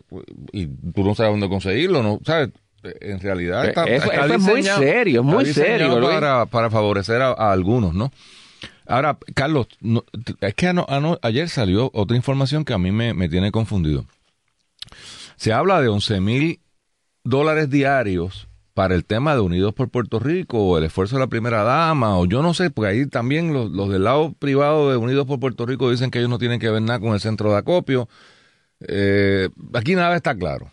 y 0.52 0.66
tú 0.94 1.02
no 1.02 1.16
sabes 1.16 1.32
dónde 1.32 1.48
conseguirlo, 1.48 2.04
¿no? 2.04 2.20
¿Sabes? 2.24 2.50
En 2.84 3.18
realidad 3.18 3.66
está, 3.66 3.86
Eso- 3.86 4.04
está 4.12 4.24
eso 4.26 4.34
es 4.34 4.40
muy 4.40 4.62
serio, 4.62 5.20
es 5.22 5.26
muy 5.26 5.46
serio. 5.46 6.00
Para, 6.00 6.46
para 6.46 6.70
favorecer 6.70 7.20
a, 7.22 7.30
a 7.32 7.50
algunos, 7.50 7.92
¿no? 7.92 8.12
Ahora, 8.86 9.18
Carlos, 9.34 9.66
no- 9.80 10.04
es 10.40 10.54
que 10.54 10.68
ano- 10.68 10.86
ano- 10.88 11.18
ayer 11.22 11.48
salió 11.48 11.90
otra 11.92 12.16
información 12.16 12.64
que 12.64 12.72
a 12.72 12.78
mí 12.78 12.92
me, 12.92 13.14
me 13.14 13.28
tiene 13.28 13.50
confundido. 13.50 14.06
Se 15.34 15.52
habla 15.52 15.80
de 15.80 15.88
11 15.88 16.20
mil 16.20 16.60
dólares 17.24 17.68
diarios 17.68 18.46
para 18.80 18.94
el 18.94 19.04
tema 19.04 19.34
de 19.34 19.40
Unidos 19.40 19.74
por 19.74 19.90
Puerto 19.90 20.18
Rico 20.18 20.58
o 20.58 20.78
el 20.78 20.84
esfuerzo 20.84 21.16
de 21.16 21.20
la 21.20 21.26
primera 21.26 21.64
dama 21.64 22.18
o 22.18 22.24
yo 22.24 22.40
no 22.40 22.54
sé, 22.54 22.70
porque 22.70 22.88
ahí 22.88 23.06
también 23.06 23.52
los, 23.52 23.70
los 23.70 23.90
del 23.90 24.04
lado 24.04 24.32
privado 24.32 24.90
de 24.90 24.96
Unidos 24.96 25.26
por 25.26 25.38
Puerto 25.38 25.66
Rico 25.66 25.90
dicen 25.90 26.10
que 26.10 26.18
ellos 26.18 26.30
no 26.30 26.38
tienen 26.38 26.58
que 26.58 26.70
ver 26.70 26.80
nada 26.80 26.98
con 26.98 27.12
el 27.12 27.20
centro 27.20 27.52
de 27.52 27.58
acopio. 27.58 28.08
Eh, 28.80 29.50
aquí 29.74 29.94
nada 29.94 30.16
está 30.16 30.34
claro. 30.34 30.70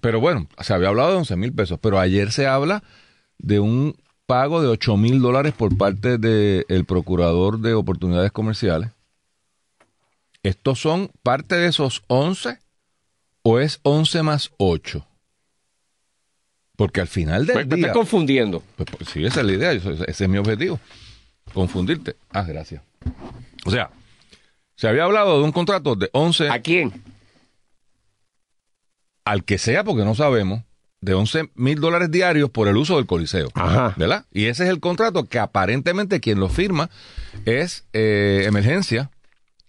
Pero 0.00 0.20
bueno, 0.20 0.46
se 0.60 0.72
había 0.72 0.90
hablado 0.90 1.10
de 1.10 1.16
11 1.16 1.34
mil 1.34 1.52
pesos, 1.52 1.80
pero 1.82 1.98
ayer 1.98 2.30
se 2.30 2.46
habla 2.46 2.84
de 3.38 3.58
un 3.58 3.96
pago 4.26 4.62
de 4.62 4.68
8 4.68 4.96
mil 4.96 5.20
dólares 5.20 5.52
por 5.52 5.76
parte 5.76 6.18
del 6.18 6.84
procurador 6.84 7.58
de 7.58 7.74
oportunidades 7.74 8.30
comerciales. 8.30 8.90
¿Estos 10.44 10.78
son 10.78 11.10
parte 11.24 11.56
de 11.56 11.66
esos 11.66 12.04
11 12.06 12.60
o 13.42 13.58
es 13.58 13.80
11 13.82 14.22
más 14.22 14.52
8? 14.58 15.04
Porque 16.80 17.02
al 17.02 17.08
final 17.08 17.44
del 17.44 17.52
Pues, 17.56 17.68
te 17.68 17.76
día... 17.76 17.86
estás 17.88 17.94
confundiendo. 17.98 18.62
Pues, 18.76 18.88
pues, 18.96 19.10
sí, 19.10 19.22
esa 19.22 19.40
es 19.40 19.46
la 19.46 19.52
idea, 19.52 19.72
ese 19.72 20.24
es 20.24 20.28
mi 20.30 20.38
objetivo. 20.38 20.80
Confundirte. 21.52 22.16
Ah, 22.30 22.42
gracias. 22.42 22.82
O 23.66 23.70
sea, 23.70 23.90
se 24.76 24.88
había 24.88 25.04
hablado 25.04 25.36
de 25.38 25.44
un 25.44 25.52
contrato 25.52 25.94
de 25.94 26.08
11 26.14 26.48
¿A 26.48 26.58
quién? 26.62 26.90
al 29.26 29.44
que 29.44 29.58
sea, 29.58 29.84
porque 29.84 30.06
no 30.06 30.14
sabemos, 30.14 30.62
de 31.02 31.12
11 31.12 31.50
mil 31.54 31.78
dólares 31.82 32.10
diarios 32.10 32.48
por 32.48 32.66
el 32.66 32.78
uso 32.78 32.96
del 32.96 33.04
coliseo. 33.04 33.50
Ajá. 33.52 33.92
¿Verdad? 33.98 34.24
Y 34.32 34.46
ese 34.46 34.64
es 34.64 34.70
el 34.70 34.80
contrato 34.80 35.24
que 35.26 35.38
aparentemente 35.38 36.18
quien 36.20 36.40
lo 36.40 36.48
firma 36.48 36.88
es 37.44 37.84
eh, 37.92 38.44
Emergencia, 38.46 39.10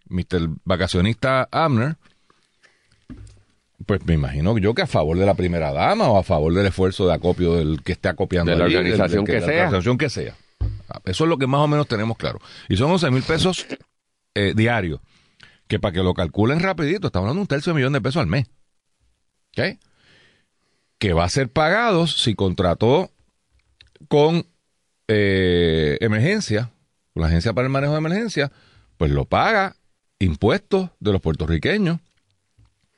Mr. 0.07 0.47
Vacacionista 0.63 1.49
Abner. 1.51 1.97
Pues 3.85 4.05
me 4.05 4.13
imagino 4.15 4.57
yo 4.57 4.73
que 4.73 4.81
a 4.81 4.87
favor 4.87 5.17
de 5.17 5.25
la 5.25 5.33
primera 5.33 5.71
dama 5.71 6.07
o 6.09 6.17
a 6.17 6.23
favor 6.23 6.53
del 6.53 6.65
esfuerzo 6.65 7.07
de 7.07 7.13
acopio 7.13 7.55
del 7.55 7.81
que 7.83 7.93
esté 7.93 8.09
acopiando 8.09 8.51
De 8.51 8.57
la 8.57 8.65
allí, 8.65 8.75
organización 8.75 9.25
que 9.25 9.33
de 9.33 9.39
la 9.41 9.45
sea. 9.45 9.55
organización 9.65 9.97
que 9.97 10.09
sea. 10.09 10.35
Ah, 10.89 11.01
Eso 11.05 11.23
es 11.23 11.29
lo 11.29 11.37
que 11.37 11.47
más 11.47 11.61
o 11.61 11.67
menos 11.67 11.87
tenemos 11.87 12.17
claro. 12.17 12.39
Y 12.69 12.77
son 12.77 12.91
11 12.91 13.11
mil 13.11 13.23
pesos 13.23 13.65
eh, 14.35 14.53
diarios. 14.55 14.99
Que 15.67 15.79
para 15.79 15.93
que 15.93 16.03
lo 16.03 16.13
calculen 16.13 16.59
rapidito, 16.59 17.07
estamos 17.07 17.25
hablando 17.27 17.39
de 17.39 17.41
un 17.43 17.47
tercio 17.47 17.71
de 17.73 17.77
millón 17.77 17.93
de 17.93 18.01
pesos 18.01 18.21
al 18.21 18.27
mes. 18.27 18.45
¿Ok? 19.57 19.77
Que 20.97 21.13
va 21.13 21.23
a 21.23 21.29
ser 21.29 21.49
pagado 21.49 22.07
si 22.07 22.35
contrató 22.35 23.09
con 24.07 24.45
eh, 25.07 25.97
emergencia, 26.01 26.71
con 27.13 27.21
la 27.21 27.27
agencia 27.27 27.53
para 27.53 27.65
el 27.67 27.71
manejo 27.71 27.93
de 27.93 27.99
emergencia, 27.99 28.51
pues 28.97 29.11
lo 29.11 29.25
paga 29.25 29.75
impuestos 30.19 30.89
de 30.99 31.11
los 31.13 31.21
puertorriqueños 31.21 31.99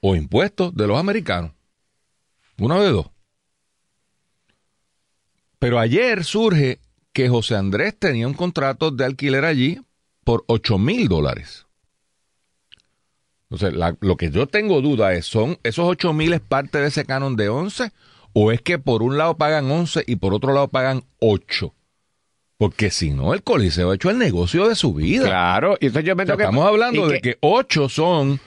o 0.06 0.16
impuestos 0.18 0.76
de 0.76 0.86
los 0.86 1.00
americanos. 1.00 1.52
Uno 2.60 2.82
de 2.84 2.90
dos. 2.92 3.08
Pero 5.60 5.80
ayer 5.80 6.26
surge 6.26 6.80
que 7.14 7.30
José 7.30 7.56
Andrés 7.56 7.98
tenía 7.98 8.28
un 8.28 8.34
contrato 8.34 8.92
de 8.92 9.06
alquiler 9.06 9.46
allí 9.46 9.80
por 10.26 10.44
8 10.48 10.78
mil 10.78 11.08
dólares. 11.08 11.66
Entonces, 13.50 13.74
la- 13.78 13.96
lo 14.02 14.18
que 14.18 14.30
yo 14.30 14.48
tengo 14.48 14.82
duda 14.82 15.14
es, 15.14 15.26
¿son 15.26 15.58
esos 15.64 15.86
8 15.88 16.12
mil 16.12 16.34
es 16.34 16.42
parte 16.42 16.80
de 16.80 16.88
ese 16.88 17.06
canon 17.06 17.36
de 17.38 17.48
11? 17.50 17.92
¿O 18.34 18.52
es 18.52 18.62
que 18.62 18.80
por 18.80 19.04
un 19.04 19.18
lado 19.18 19.38
pagan 19.38 19.72
11 19.72 20.04
y 20.06 20.16
por 20.18 20.34
otro 20.34 20.54
lado 20.54 20.68
pagan 20.68 21.04
8? 21.20 21.74
Porque 22.58 22.90
si 22.92 23.12
no, 23.12 23.34
el 23.34 23.44
Coliseo 23.44 23.92
ha 23.92 23.96
hecho 23.96 24.10
el 24.10 24.18
negocio 24.18 24.68
de 24.68 24.76
su 24.76 24.94
vida. 24.94 25.26
Claro. 25.26 25.78
Y 25.80 25.86
entonces 25.88 26.08
yo 26.08 26.16
me 26.16 26.24
O 26.24 26.26
sea, 26.26 26.36
que- 26.36 26.44
estamos 26.44 26.66
hablando 26.68 27.08
de 27.08 27.22
que 27.22 27.38
8 27.42 27.88
son, 27.90 28.40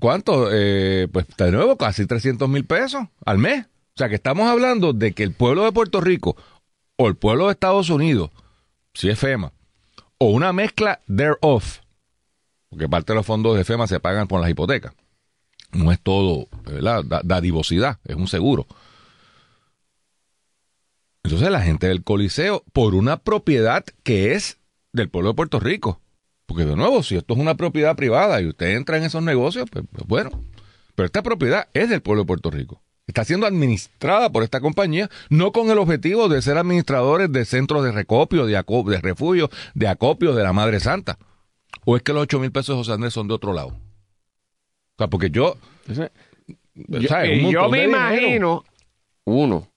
¿cuánto? 0.00 0.48
Eh, 0.52 1.08
pues 1.12 1.26
de 1.36 1.52
nuevo, 1.52 1.76
casi 1.76 2.06
300 2.06 2.48
mil 2.48 2.64
pesos 2.64 3.02
al 3.24 3.38
mes. 3.38 3.66
O 3.66 3.98
sea, 3.98 4.08
que 4.08 4.14
estamos 4.16 4.46
hablando 4.48 4.92
de 4.92 5.12
que 5.12 5.22
el 5.22 5.32
pueblo 5.32 5.64
de 5.64 5.72
Puerto 5.72 6.00
Rico 6.00 6.36
o 6.96 7.08
el 7.08 7.16
pueblo 7.16 7.46
de 7.46 7.52
Estados 7.52 7.88
Unidos, 7.90 8.30
si 8.94 9.08
es 9.08 9.18
FEMA, 9.18 9.52
o 10.18 10.30
una 10.30 10.52
mezcla 10.52 11.00
thereof, 11.06 11.78
porque 12.68 12.88
parte 12.88 13.12
de 13.12 13.16
los 13.16 13.26
fondos 13.26 13.56
de 13.56 13.64
FEMA 13.64 13.86
se 13.86 14.00
pagan 14.00 14.28
por 14.28 14.40
las 14.40 14.50
hipotecas. 14.50 14.92
No 15.72 15.92
es 15.92 16.00
todo, 16.00 16.46
¿verdad? 16.64 17.04
Da- 17.04 17.20
dadivosidad, 17.24 17.98
es 18.04 18.16
un 18.16 18.28
seguro. 18.28 18.66
Entonces 21.22 21.50
la 21.50 21.60
gente 21.60 21.88
del 21.88 22.04
Coliseo, 22.04 22.62
por 22.72 22.94
una 22.94 23.16
propiedad 23.18 23.84
que 24.04 24.34
es 24.34 24.58
del 24.92 25.08
pueblo 25.08 25.30
de 25.30 25.34
Puerto 25.36 25.58
Rico, 25.60 26.00
porque 26.46 26.64
de 26.64 26.76
nuevo, 26.76 27.02
si 27.02 27.16
esto 27.16 27.34
es 27.34 27.40
una 27.40 27.56
propiedad 27.56 27.96
privada 27.96 28.40
y 28.40 28.46
usted 28.46 28.76
entra 28.76 28.96
en 28.96 29.04
esos 29.04 29.22
negocios, 29.22 29.68
pues, 29.70 29.84
pues 29.90 30.06
bueno, 30.06 30.30
pero 30.94 31.06
esta 31.06 31.22
propiedad 31.22 31.68
es 31.74 31.90
del 31.90 32.02
pueblo 32.02 32.22
de 32.22 32.26
Puerto 32.28 32.50
Rico. 32.50 32.80
Está 33.06 33.24
siendo 33.24 33.46
administrada 33.46 34.30
por 34.30 34.42
esta 34.42 34.60
compañía, 34.60 35.08
no 35.30 35.52
con 35.52 35.70
el 35.70 35.78
objetivo 35.78 36.28
de 36.28 36.42
ser 36.42 36.58
administradores 36.58 37.30
de 37.30 37.44
centros 37.44 37.84
de 37.84 37.92
recopio, 37.92 38.46
de, 38.46 38.52
de 38.54 39.00
refugio, 39.00 39.48
de 39.74 39.88
acopio 39.88 40.34
de 40.34 40.42
la 40.42 40.52
Madre 40.52 40.80
Santa. 40.80 41.18
¿O 41.84 41.96
es 41.96 42.02
que 42.02 42.12
los 42.12 42.22
8 42.22 42.40
mil 42.40 42.50
pesos 42.50 42.74
de 42.74 42.78
José 42.80 42.92
Andrés 42.92 43.12
son 43.12 43.28
de 43.28 43.34
otro 43.34 43.52
lado? 43.52 43.68
O 43.68 44.96
sea, 44.98 45.08
porque 45.08 45.30
yo... 45.30 45.56
Yo, 46.74 47.08
¿sabes? 47.08 47.30
Un 47.30 47.40
y 47.40 47.52
yo 47.52 47.60
montón 47.60 47.70
me 47.70 47.86
dinero. 47.86 47.96
imagino, 47.96 48.64
uno, 49.24 49.68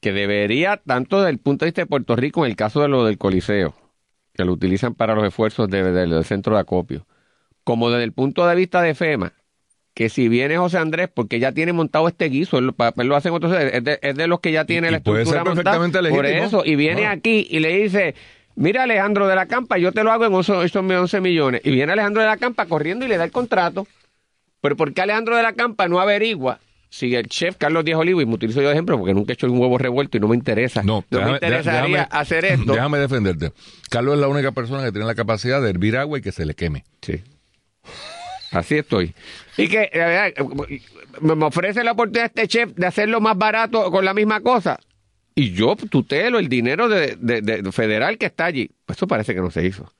que 0.00 0.12
debería, 0.12 0.76
tanto 0.78 1.18
desde 1.18 1.30
el 1.30 1.38
punto 1.38 1.64
de 1.64 1.70
vista 1.70 1.82
de 1.82 1.86
Puerto 1.86 2.16
Rico, 2.16 2.44
en 2.44 2.50
el 2.52 2.56
caso 2.56 2.80
de 2.80 2.88
lo 2.88 3.04
del 3.04 3.18
Coliseo, 3.18 3.74
que 4.36 4.44
lo 4.44 4.52
utilizan 4.52 4.94
para 4.94 5.14
los 5.14 5.24
esfuerzos 5.24 5.68
de- 5.68 5.82
de- 5.82 6.06
del 6.06 6.24
centro 6.24 6.54
de 6.54 6.60
acopio, 6.60 7.06
como 7.64 7.90
desde 7.90 8.04
el 8.04 8.12
punto 8.12 8.46
de 8.46 8.54
vista 8.54 8.82
de 8.82 8.94
FEMA, 8.94 9.32
que 9.94 10.08
si 10.10 10.28
viene 10.28 10.58
José 10.58 10.78
Andrés, 10.78 11.08
porque 11.12 11.38
ya 11.40 11.52
tiene 11.52 11.72
montado 11.72 12.06
este 12.06 12.26
guiso, 12.28 12.58
él, 12.58 12.66
lo- 12.66 12.72
pa- 12.74 12.92
él 12.96 13.06
lo 13.06 13.16
hacen 13.16 13.32
otros, 13.32 13.52
es 13.58 13.82
de, 13.82 13.98
es 14.02 14.14
de 14.14 14.26
los 14.26 14.40
que 14.40 14.52
ya 14.52 14.64
tiene 14.66 14.88
Y- 14.88 14.90
la 14.90 14.96
y 14.98 15.00
puede 15.00 15.22
estructura 15.22 15.40
ser 15.40 15.54
perfectamente 15.64 15.98
montada. 16.02 16.14
Por 16.16 16.26
eso, 16.26 16.62
y 16.64 16.76
viene 16.76 17.02
Bueno. 17.02 17.12
aquí 17.12 17.46
y 17.50 17.60
le 17.60 17.76
dice, 17.82 18.14
mira 18.56 18.82
Alejandro 18.82 19.26
de 19.26 19.34
la 19.34 19.46
Campa, 19.46 19.78
yo 19.78 19.92
te 19.92 20.04
lo 20.04 20.12
hago 20.12 20.26
en 20.26 20.34
11, 20.34 20.52
11 20.52 21.20
millones. 21.20 21.62
Y 21.64 21.70
viene 21.70 21.92
Alejandro 21.92 22.20
de 22.22 22.28
la 22.28 22.36
Campa 22.36 22.66
corriendo 22.66 23.04
y 23.06 23.08
le 23.08 23.16
da 23.16 23.24
el 23.24 23.32
contrato. 23.32 23.86
Pero 24.60 24.76
¿por 24.76 24.92
qué 24.92 25.00
Alejandro 25.02 25.36
de 25.36 25.42
la 25.42 25.52
Campa 25.54 25.88
no 25.88 25.98
averigua 26.00 26.58
si 26.88 27.14
el 27.14 27.26
chef 27.28 27.56
Carlos 27.56 27.84
Díaz 27.84 27.98
Olivo, 27.98 28.20
y 28.20 28.26
me 28.26 28.34
utilizo 28.34 28.60
yo 28.62 28.68
de 28.68 28.74
ejemplo 28.74 28.96
porque 28.98 29.12
nunca 29.14 29.32
he 29.32 29.34
hecho 29.34 29.46
un 29.50 29.58
huevo 29.58 29.76
revuelto 29.78 30.16
y 30.16 30.20
no 30.20 30.28
me 30.28 30.36
interesa, 30.36 30.82
No, 30.82 31.04
me 31.10 31.18
déjame- 31.18 31.34
interesaría 31.34 31.82
déjame- 32.04 32.08
hacer 32.10 32.44
esto. 32.44 32.72
Déjame 32.72 32.98
defenderte. 32.98 33.52
Carlos 33.90 34.14
es 34.14 34.20
la 34.20 34.28
única 34.28 34.52
persona 34.52 34.84
que 34.84 34.92
tiene 34.92 35.06
la 35.06 35.14
capacidad 35.14 35.60
de 35.60 35.70
hervir 35.70 35.96
agua 35.96 36.18
y 36.18 36.22
que 36.22 36.32
se 36.32 36.46
le 36.46 36.54
queme. 36.54 36.84
Sí. 37.02 37.22
Así 38.52 38.76
estoy. 38.76 39.14
Y 39.56 39.68
que 39.68 39.90
eh, 39.92 40.34
me 41.20 41.34
me 41.34 41.44
ofrece 41.46 41.82
la 41.84 41.92
oportunidad 41.92 42.26
este 42.26 42.46
chef 42.48 42.70
de 42.74 42.86
hacerlo 42.86 43.20
más 43.20 43.36
barato 43.36 43.90
con 43.90 44.04
la 44.04 44.14
misma 44.14 44.40
cosa. 44.40 44.78
Y 45.34 45.52
yo 45.52 45.76
tutelo 45.76 46.38
el 46.38 46.48
dinero 46.48 46.88
de, 46.88 47.16
de- 47.20 47.42
de 47.42 47.72
federal 47.72 48.16
que 48.16 48.26
está 48.26 48.46
allí. 48.46 48.70
Pues 48.86 48.96
eso 48.98 49.06
parece 49.06 49.34
que 49.34 49.40
no 49.40 49.50
se 49.50 49.66
hizo. 49.66 49.92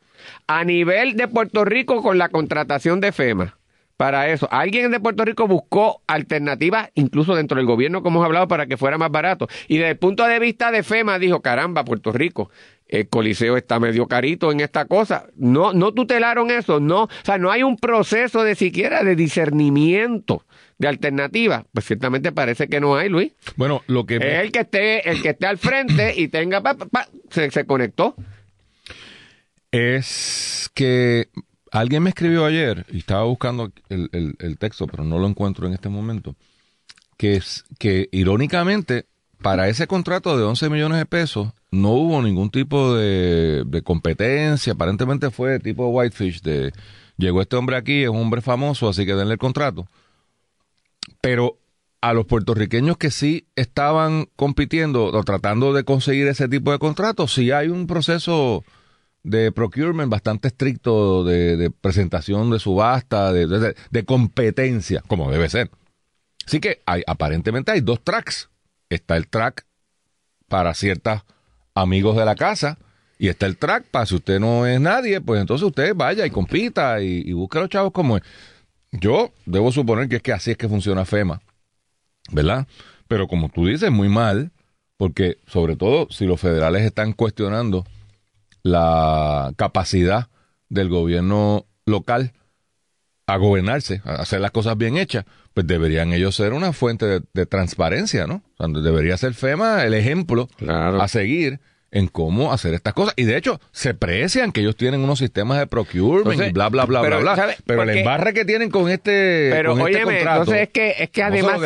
A 0.47 0.65
nivel 0.65 1.17
de 1.17 1.29
Puerto 1.29 1.65
Rico 1.65 2.03
con 2.03 2.17
la 2.19 2.29
contratación 2.31 3.01
de 3.01 3.13
FEMA. 3.13 3.59
Para 3.97 4.29
eso, 4.31 4.47
alguien 4.51 4.91
de 4.91 5.01
Puerto 5.01 5.25
Rico 5.25 5.49
buscó 5.49 6.03
alternativas, 6.07 6.91
incluso 6.95 7.35
dentro 7.35 7.57
del 7.57 7.67
gobierno, 7.67 8.03
como 8.03 8.19
hemos 8.19 8.27
hablado, 8.27 8.47
para 8.47 8.67
que 8.67 8.77
fuera 8.77 8.99
más 8.99 9.11
barato. 9.11 9.49
Y 9.69 9.79
desde 9.79 9.93
el 9.93 9.99
punto 9.99 10.27
de 10.27 10.39
vista 10.39 10.71
de 10.71 10.83
FEMA, 10.83 11.19
dijo, 11.19 11.41
caramba, 11.41 11.85
Puerto 11.85 12.13
Rico, 12.13 12.51
el 12.89 13.09
Coliseo 13.09 13.57
está 13.57 13.81
medio 13.81 14.07
carito 14.07 14.53
en 14.53 14.61
esta 14.61 14.85
cosa. 14.85 15.27
No, 15.37 15.73
no 15.73 15.93
tutelaron 15.95 16.51
eso, 16.51 16.79
no. 16.79 17.05
O 17.05 17.11
sea, 17.25 17.39
no 17.39 17.51
hay 17.51 17.63
un 17.63 17.79
proceso 17.79 18.45
de 18.45 18.55
siquiera 18.55 19.03
de 19.03 19.17
discernimiento 19.17 20.45
de 20.77 20.89
alternativas. 20.89 21.65
Pues 21.73 21.87
ciertamente 21.87 22.33
parece 22.33 22.69
que 22.69 22.81
no 22.81 22.97
hay, 22.97 23.09
Luis. 23.09 23.33
Bueno, 23.57 23.83
lo 23.87 24.05
que... 24.05 24.17
Es 24.17 24.43
el 24.45 24.53
que 24.53 24.61
esté, 24.61 25.09
el 25.09 25.23
que 25.23 25.31
esté 25.31 25.47
al 25.47 25.57
frente 25.57 26.13
y 26.21 26.29
tenga, 26.29 26.61
pa, 26.63 26.75
pa, 26.75 26.85
pa, 26.85 27.09
se, 27.31 27.51
se 27.51 27.65
conectó. 27.65 28.15
es 29.71 30.71
que 30.75 31.29
alguien 31.81 32.03
me 32.03 32.11
escribió 32.11 32.45
ayer 32.47 32.87
y 32.91 32.99
estaba 32.99 33.25
buscando 33.25 33.71
el, 33.89 34.59
texto, 34.59 34.87
pero 34.87 35.05
no 35.05 35.19
lo 35.19 35.27
encuentro 35.27 35.67
en 35.67 35.75
este 35.75 35.89
momento, 35.89 36.35
que 37.17 37.37
es 37.37 37.65
que 37.79 38.09
irónicamente 38.13 39.07
para 39.43 39.69
ese 39.69 39.87
contrato 39.87 40.37
de 40.37 40.45
11 40.45 40.71
millones 40.71 40.99
de 40.99 41.07
pesos 41.07 41.49
no 41.71 41.91
hubo 41.91 42.23
ningún 42.23 42.51
tipo 42.51 42.95
de, 42.95 43.65
de 43.67 43.83
competencia, 43.83 44.73
aparentemente 44.73 45.31
fue 45.31 45.61
tipo 45.61 45.89
Whitefish, 45.89 46.41
de 46.41 46.73
llegó 47.19 47.43
este 47.43 47.57
hombre 47.57 47.77
aquí, 47.77 48.05
es 48.05 48.09
un 48.09 48.23
hombre 48.23 48.41
famoso, 48.41 48.89
así 48.89 49.05
que 49.05 49.15
denle 49.15 49.35
el 49.35 49.39
contrato. 49.39 49.87
Pero 51.21 51.59
a 52.01 52.13
los 52.13 52.27
puertorriqueños 52.27 52.97
que 52.97 53.11
sí 53.11 53.47
estaban 53.57 54.29
compitiendo 54.37 55.07
o 55.07 55.25
tratando 55.25 55.73
de 55.73 55.85
conseguir 55.85 56.29
ese 56.29 56.49
tipo 56.49 56.73
de 56.73 56.79
contratos, 56.79 57.35
sí 57.35 57.51
hay 57.51 57.69
un 57.69 57.87
proceso 57.87 58.65
de 59.27 59.51
procurement 59.51 60.09
bastante 60.09 60.49
estricto 60.49 61.25
de, 61.25 61.71
presentación 61.81 62.49
de 62.51 62.61
subasta, 62.61 63.33
de 63.33 64.05
competencia, 64.05 65.03
como 65.09 65.31
debe 65.33 65.49
ser. 65.49 65.69
Así 66.47 66.61
que 66.61 66.81
hay, 66.87 67.03
aparentemente 67.09 67.73
hay 67.73 67.81
dos 67.81 68.03
tracks. 68.05 68.49
Está 68.89 69.17
el 69.17 69.27
track 69.27 69.67
para 70.47 70.75
ciertos 70.75 71.23
amigos 71.75 72.17
de 72.17 72.25
la 72.25 72.37
casa 72.37 72.79
y 73.19 73.27
está 73.27 73.47
el 73.47 73.59
track 73.59 73.87
para 73.91 74.07
si 74.07 74.15
usted 74.15 74.39
no 74.39 74.65
es 74.65 74.81
nadie, 74.81 75.21
pues 75.21 75.41
entonces 75.41 75.67
usted 75.67 75.93
vaya 75.97 76.25
y 76.25 76.31
compita 76.31 77.03
y, 77.03 77.23
y 77.27 77.33
busque 77.33 77.59
a 77.59 77.63
los 77.63 77.71
chavos 77.71 77.93
como 77.93 78.19
es. 78.19 78.23
Yo 78.93 79.33
debo 79.45 79.73
suponer 79.73 80.09
que 80.09 80.17
es 80.17 80.23
que 80.23 80.33
así 80.33 80.53
es 80.53 80.57
que 80.57 80.69
funciona 80.69 81.05
FEMA, 81.05 81.43
¿verdad? 82.31 82.69
Pero 83.09 83.27
como 83.27 83.49
tú 83.49 83.67
dices, 83.67 83.91
muy 83.91 84.09
mal, 84.09 84.53
porque 84.97 85.39
sobre 85.49 85.75
todo 85.75 86.07
si 86.11 86.27
los 86.27 86.41
federales 86.41 86.83
están 86.83 87.13
cuestionando 87.13 87.85
la 88.67 89.53
capacidad 89.57 90.29
del 90.69 90.89
gobierno 90.89 91.67
local 91.87 92.33
a 93.29 93.37
gobernarse, 93.37 94.03
a 94.05 94.15
hacer 94.17 94.41
las 94.41 94.51
cosas 94.51 94.77
bien 94.77 94.97
hechas, 94.97 95.25
pues 95.55 95.67
deberían 95.67 96.13
ellos 96.13 96.35
ser 96.37 96.53
una 96.53 96.73
fuente 96.73 97.07
de, 97.07 97.23
de 97.33 97.47
transparencia, 97.47 98.27
¿no? 98.27 98.43
O 98.59 98.67
sea, 98.73 98.83
debería 98.83 99.17
ser 99.17 99.35
FEMA 99.35 99.85
el 99.85 99.95
ejemplo 99.95 100.49
Claro. 100.57 101.01
a 101.01 101.09
seguir 101.09 101.61
en 101.97 102.09
cómo 102.09 102.53
hacer 102.53 102.75
estas 102.75 102.93
cosas. 102.95 103.15
Y 103.17 103.25
de 103.25 103.37
hecho, 103.37 103.61
se 103.73 103.95
precian 103.95 104.53
que 104.53 104.61
ellos 104.61 104.77
tienen 104.77 105.01
unos 105.01 105.19
sistemas 105.19 105.59
de 105.59 105.67
procurement 105.67 106.27
Entonces, 106.27 106.49
y 106.49 106.53
bla, 106.53 106.69
bla, 106.69 106.85
bla, 106.85 107.01
pero, 107.01 107.21
bla, 107.21 107.35
bla. 107.35 107.43
¿sabe? 107.43 107.57
Pero 107.65 107.83
el 107.83 107.91
embarre 107.91 108.35
que 108.35 108.45
tienen 108.45 108.71
con 108.71 108.91
este, 108.91 109.49
Pero 109.53 109.71
con 109.73 109.81
este 109.81 109.97
óyeme, 109.97 110.15
contrato, 110.17 110.41
entonces 110.43 110.63
es 110.63 110.69
que, 110.71 110.95
es 110.99 111.11
que 111.11 111.23
no 111.23 111.29
se 111.29 111.33
además 111.33 111.61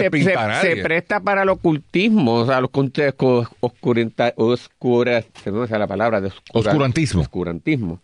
se, 0.62 0.74
se- 0.76 0.82
presta 0.82 1.20
para 1.20 1.42
el 1.42 1.48
ocultismo, 1.48 2.34
o 2.36 2.46
sea, 2.46 2.60
los 2.60 2.70
oscurenta- 2.70 4.32
oscura, 4.36 5.22
se 5.42 5.50
me 5.50 5.58
olvida 5.58 5.78
la 5.78 5.86
palabra, 5.86 6.20
de 6.20 6.28
oscura- 6.28 6.70
Oscurantismo. 6.70 7.20
Oscurantismo. 7.22 8.00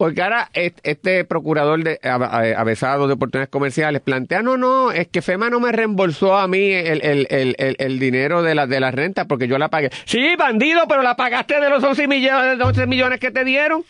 Porque 0.00 0.22
ahora 0.22 0.48
est- 0.54 0.78
este 0.82 1.26
procurador 1.26 1.84
de 1.84 2.00
a- 2.02 2.14
avesado 2.58 3.06
de 3.06 3.12
oportunidades 3.12 3.50
comerciales 3.50 4.00
plantea, 4.00 4.40
no, 4.40 4.56
no, 4.56 4.92
es 4.92 5.08
que 5.08 5.20
FEMA 5.20 5.50
no 5.50 5.60
me 5.60 5.72
reembolsó 5.72 6.38
a 6.38 6.48
mí 6.48 6.72
el, 6.72 7.04
el, 7.04 7.26
el, 7.28 7.76
el, 7.78 7.98
dinero 7.98 8.42
de 8.42 8.54
la, 8.54 8.66
de 8.66 8.80
la 8.80 8.90
renta 8.92 9.26
porque 9.26 9.46
yo 9.46 9.58
la 9.58 9.68
pagué. 9.68 9.90
Sí, 10.06 10.36
bandido, 10.38 10.88
pero 10.88 11.02
la 11.02 11.16
pagaste 11.16 11.60
de 11.60 11.68
los 11.68 11.84
11 11.84 12.08
millones, 12.08 12.56
de 12.56 12.64
11 12.64 12.86
millones 12.86 13.20
que 13.20 13.30
te 13.30 13.44
dieron. 13.44 13.84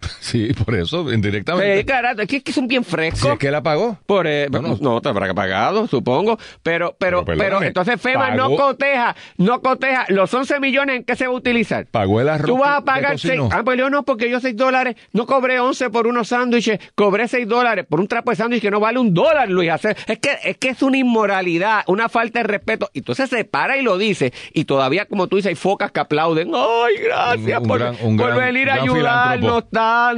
Sí, 0.20 0.52
por 0.64 0.74
eso, 0.74 1.10
indirectamente. 1.12 1.78
Sí, 1.78 1.84
carajo, 1.84 2.20
es 2.20 2.26
que, 2.28 2.36
es 2.38 2.42
que 2.42 2.52
son 2.52 2.66
bien 2.66 2.82
frescos. 2.84 3.20
si 3.20 3.28
es 3.28 3.38
que 3.38 3.50
la 3.50 3.62
pagó. 3.62 3.96
Por, 4.06 4.26
eh, 4.26 4.48
No, 4.50 4.60
no, 4.60 4.76
no. 4.80 5.00
te 5.00 5.08
habrá 5.08 5.32
pagado, 5.34 5.86
supongo. 5.86 6.36
Pero, 6.62 6.96
pero, 6.98 7.24
Pero 7.24 7.62
entonces 7.62 8.00
FEMA 8.00 8.32
no 8.32 8.50
coteja, 8.56 9.14
no 9.38 9.62
coteja 9.62 10.04
los 10.08 10.32
11 10.34 10.58
millones 10.60 10.96
en 10.96 11.04
qué 11.04 11.14
se 11.16 11.26
va 11.26 11.32
a 11.32 11.36
utilizar. 11.36 11.86
Pagó 11.86 12.20
el 12.20 12.28
arroz 12.28 12.46
Tú 12.46 12.58
vas 12.58 12.78
a 12.78 12.84
pagar 12.84 13.18
6, 13.18 13.22
tocino. 13.34 13.48
ah, 13.52 13.62
pues 13.64 13.78
yo 13.78 13.88
no, 13.88 14.02
porque 14.04 14.28
yo 14.28 14.40
6 14.40 14.56
dólares, 14.56 14.96
no 15.12 15.26
cobré 15.26 15.60
11 15.60 15.90
por 15.90 16.06
unos 16.08 16.28
sándwiches, 16.28 16.80
cobré 16.94 17.28
6 17.28 17.46
dólares 17.48 17.86
por 17.88 18.00
un 18.00 18.08
trapo 18.08 18.30
de 18.30 18.36
sándwich 18.36 18.60
que 18.62 18.70
no 18.70 18.80
vale 18.80 18.98
un 18.98 19.14
dólar, 19.14 19.48
Luis. 19.48 19.70
Es 20.06 20.18
que, 20.18 20.30
es 20.44 20.56
que 20.58 20.68
es 20.70 20.82
una 20.82 20.98
inmoralidad, 20.98 21.84
una 21.86 22.08
falta 22.08 22.40
de 22.40 22.44
respeto. 22.44 22.90
Y 22.92 22.98
entonces 22.98 23.30
se 23.30 23.44
para 23.44 23.76
y 23.76 23.82
lo 23.82 23.96
dice, 23.96 24.32
y 24.52 24.64
todavía, 24.64 25.06
como 25.06 25.28
tú 25.28 25.36
dices, 25.36 25.50
hay 25.50 25.54
focas 25.54 25.92
que 25.92 26.00
aplauden. 26.00 26.50
Ay, 26.54 26.94
gracias 27.02 27.58
Un- 27.58 27.62
un 27.62 27.68
por, 27.68 27.78
gran- 27.78 27.96
un 28.02 28.16
por 28.16 28.26
gran- 28.26 28.38
venir 28.38 28.70
a 28.70 28.74
ayudarnos 28.74 28.96
filántropo. 28.98 29.68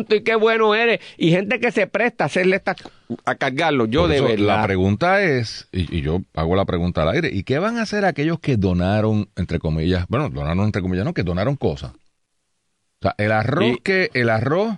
Y 0.08 0.20
qué 0.22 0.34
bueno 0.36 0.74
eres. 0.74 1.00
Y 1.16 1.30
gente 1.30 1.60
que 1.60 1.70
se 1.72 1.86
presta 1.86 2.24
a 2.24 2.26
hacerle 2.26 2.56
esta, 2.56 2.76
a 3.24 3.34
cargarlo. 3.34 3.86
Yo 3.86 4.02
Por 4.02 4.10
de 4.10 4.16
eso, 4.16 4.24
verdad. 4.26 4.46
La 4.58 4.62
pregunta 4.64 5.22
es, 5.22 5.68
y, 5.72 5.96
y 5.98 6.02
yo 6.02 6.20
hago 6.34 6.56
la 6.56 6.64
pregunta 6.64 7.02
al 7.02 7.10
aire, 7.10 7.30
¿y 7.32 7.42
qué 7.44 7.58
van 7.58 7.78
a 7.78 7.82
hacer 7.82 8.04
aquellos 8.04 8.40
que 8.40 8.56
donaron, 8.56 9.28
entre 9.36 9.58
comillas, 9.58 10.06
bueno, 10.08 10.28
donaron 10.30 10.64
entre 10.64 10.82
comillas, 10.82 11.04
no, 11.04 11.14
que 11.14 11.22
donaron 11.22 11.56
cosas? 11.56 11.92
O 11.92 13.02
sea, 13.02 13.14
el 13.18 13.32
arroz 13.32 13.76
Y- 13.76 13.78
que, 13.78 14.10
el 14.14 14.28
arroz, 14.28 14.76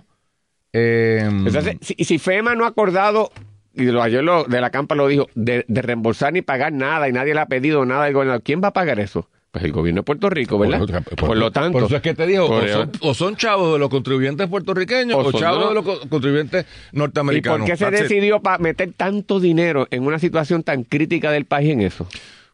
eh, 0.73 1.21
Entonces, 1.23 1.77
si, 1.81 1.95
y 1.97 2.05
si 2.05 2.17
FEMA 2.19 2.55
no 2.55 2.65
ha 2.65 2.69
acordado, 2.69 3.31
y 3.73 3.85
lo, 3.85 4.03
ayer 4.03 4.23
lo, 4.23 4.43
de 4.43 4.61
la 4.61 4.69
campa 4.69 4.95
lo 4.95 5.07
dijo, 5.07 5.27
de, 5.35 5.65
de 5.67 5.81
reembolsar 5.81 6.33
ni 6.33 6.41
pagar 6.41 6.71
nada 6.73 7.09
y 7.09 7.13
nadie 7.13 7.33
le 7.33 7.39
ha 7.41 7.45
pedido 7.47 7.85
nada 7.85 8.05
al 8.05 8.13
gobierno, 8.13 8.39
¿quién 8.41 8.61
va 8.63 8.67
a 8.69 8.73
pagar 8.73 8.99
eso? 8.99 9.27
Pues 9.51 9.65
el 9.65 9.73
gobierno 9.73 9.99
de 9.99 10.03
Puerto 10.03 10.29
Rico, 10.29 10.57
¿verdad? 10.57 10.79
Por, 10.79 11.03
por- 11.03 11.27
Por, 11.27 11.37
lo 11.37 11.51
tanto. 11.51 11.73
Por 11.77 11.83
eso 11.87 11.97
es 11.97 12.01
que 12.01 12.13
te 12.13 12.25
digo, 12.25 12.45
o 12.49 12.67
son, 12.67 12.91
o 13.01 13.13
son 13.13 13.35
chavos 13.35 13.73
de 13.73 13.79
los 13.79 13.89
contribuyentes 13.89 14.47
puertorriqueños 14.47 15.15
O 15.17 15.19
o, 15.27 15.31
son 15.31 15.41
chavos 15.41 15.59
de 15.63 15.67
de 15.69 15.73
los- 15.75 15.85
los 15.85 15.99
co- 15.99 16.09
contribuyentes 16.09 16.65
¿Y 16.93 16.97
norteamericanos. 16.97 17.59
por 17.59 17.67
qué 17.67 17.75
se 17.75 17.83
That's 17.83 18.01
decidió 18.03 18.39
pa- 18.41 18.57
meter 18.59 18.93
tanto 18.95 19.41
dinero 19.41 19.87
en 19.91 20.03
una 20.05 20.19
situación 20.19 20.63
tan 20.63 20.83
crítica 20.85 21.31
del 21.31 21.43
país 21.43 21.69
en 21.69 21.81
eso? 21.81 22.07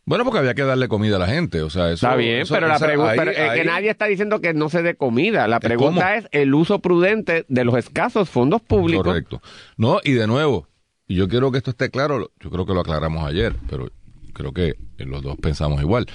Bueno, 0.06 0.24
porque 0.24 0.40
había 0.40 0.56
que 0.56 0.64
darle 0.64 0.88
comida 0.88 1.18
a 1.18 1.20
la 1.20 1.28
gente, 1.28 1.62
o 1.62 1.70
sea, 1.70 1.88
eso... 1.92 2.08
Está 2.08 2.16
bien, 2.16 2.40
eso- 2.42 2.56
pero 2.56 2.68
la 2.68 2.80
pregunta 2.80 3.14
pero, 3.16 3.30
eh, 3.32 3.42
ahí- 3.48 3.60
que 3.60 3.66
nadie 3.66 3.90
está 3.92 4.06
diciendo 4.08 4.42
que 4.42 4.56
no 4.56 4.70
se 4.70 4.82
dé 4.82 4.96
comida. 4.96 5.48
La 5.48 5.58
¿Es 5.58 5.62
pregunta 5.62 6.02
cómo? 6.02 6.16
es 6.16 6.28
el 6.32 6.52
uso 6.56 6.80
prudente 6.80 7.46
de 7.48 7.64
los 7.64 7.76
escasos 7.78 8.28
fondos 8.28 8.62
públicos. 8.64 9.06
Correcto. 9.06 9.40
No, 9.76 10.00
y 10.04 10.14
de 10.14 10.26
nuevo, 10.26 10.68
y 11.08 11.14
yo 11.16 11.28
quiero 11.28 11.52
que 11.52 11.60
esto 11.60 11.70
esté 11.70 11.92
claro, 11.92 12.32
yo 12.40 12.50
creo 12.50 12.66
que 12.66 12.74
lo 12.74 12.80
aclaramos 12.80 13.24
ayer, 13.24 13.54
pero 13.70 13.90
creo 14.34 14.52
que 14.52 14.76
los 14.98 15.22
dos 15.22 15.38
pensamos 15.38 15.80
igual. 15.82 16.08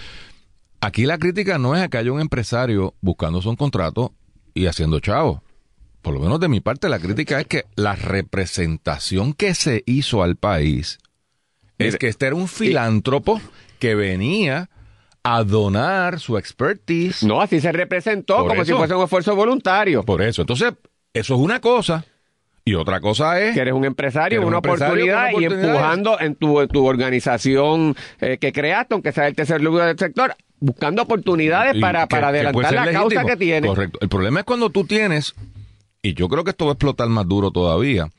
Aquí 0.85 1.07
la 1.07 1.17
crítica 1.17 1.59
no 1.59 1.77
es 1.77 1.83
a 1.83 1.89
que 1.89 1.97
haya 1.97 2.11
un 2.11 2.21
empresario 2.21 2.95
buscándose 3.01 3.49
un 3.49 3.55
contrato 3.55 4.13
y 4.53 4.67
haciendo 4.67 4.99
chavos. 4.99 5.41
Por 6.03 6.13
lo 6.13 6.19
menos 6.19 6.41
de 6.41 6.49
mi 6.49 6.59
parte, 6.59 6.89
la 6.89 6.99
crítica 6.99 7.41
es 7.41 7.47
que 7.47 7.67
la 7.77 7.95
representación 7.95 9.33
que 9.33 9.55
se 9.55 9.85
hizo 9.87 10.25
al 10.25 10.35
país 10.35 10.99
es 11.79 11.97
que 11.99 12.09
este 12.09 12.27
era 12.27 12.35
un 12.35 12.49
filántropo 12.49 13.41
que 13.79 13.95
venía 13.95 14.71
a 15.23 15.45
donar 15.45 16.19
su 16.19 16.37
expertise. 16.37 17.23
No, 17.23 17.41
así 17.41 17.61
se 17.61 17.71
representó 17.71 18.39
Por 18.39 18.49
como 18.49 18.65
si 18.65 18.73
fuese 18.73 18.97
un 18.97 19.05
esfuerzo 19.05 19.37
voluntario. 19.37 20.03
Por 20.03 20.21
eso. 20.21 20.43
Entonces, 20.43 20.75
eso 21.15 21.35
es 21.35 21.41
una 21.41 21.61
cosa. 21.61 22.05
Y 22.65 22.75
otra 22.75 23.01
cosa 23.01 23.41
es 23.41 23.55
que 23.55 23.61
eres 23.61 23.75
un 23.75 23.85
empresario, 23.85 24.39
Eres 24.39 24.47
un 24.47 24.49
una, 24.49 24.59
empresario 24.59 25.17
oportunidad, 25.17 25.31
y 25.39 25.45
empujando 25.45 26.21
en 26.21 26.37
tu, 26.37 26.61
en 26.61 26.69
tu 26.69 26.87
organización 26.87 27.97
eh, 28.21 28.39
que 28.39 28.53
creaste, 28.53 28.95
aunque 28.95 29.11
sea 29.11 29.27
el 29.27 29.35
tercer 29.35 29.61
lugar 29.61 29.89
del 29.89 29.99
sector, 29.99 30.37
buscando 30.61 31.03
oportunidades 31.03 31.75
Y 31.75 31.81
para, 31.81 32.07
para 32.07 32.31
que 32.31 32.39
adelantar 32.39 32.73
la 32.73 32.93
causa 32.93 33.25
que 33.25 33.37
tienes. 33.37 33.69
Correcto. 33.69 33.99
El 34.01 34.09
problema 34.09 34.41
es 34.41 34.47
cuando 34.47 34.71
tú 34.71 34.85
tienes, 34.85 35.35
y 36.03 36.15
yo 36.15 36.29
creo 36.29 36.45
que 36.45 36.51
esto 36.51 36.67
va 36.67 36.73
a 36.73 36.75
explotar 36.75 37.09
más 37.09 37.27
duro 37.27 37.51
todavía, 37.51 38.11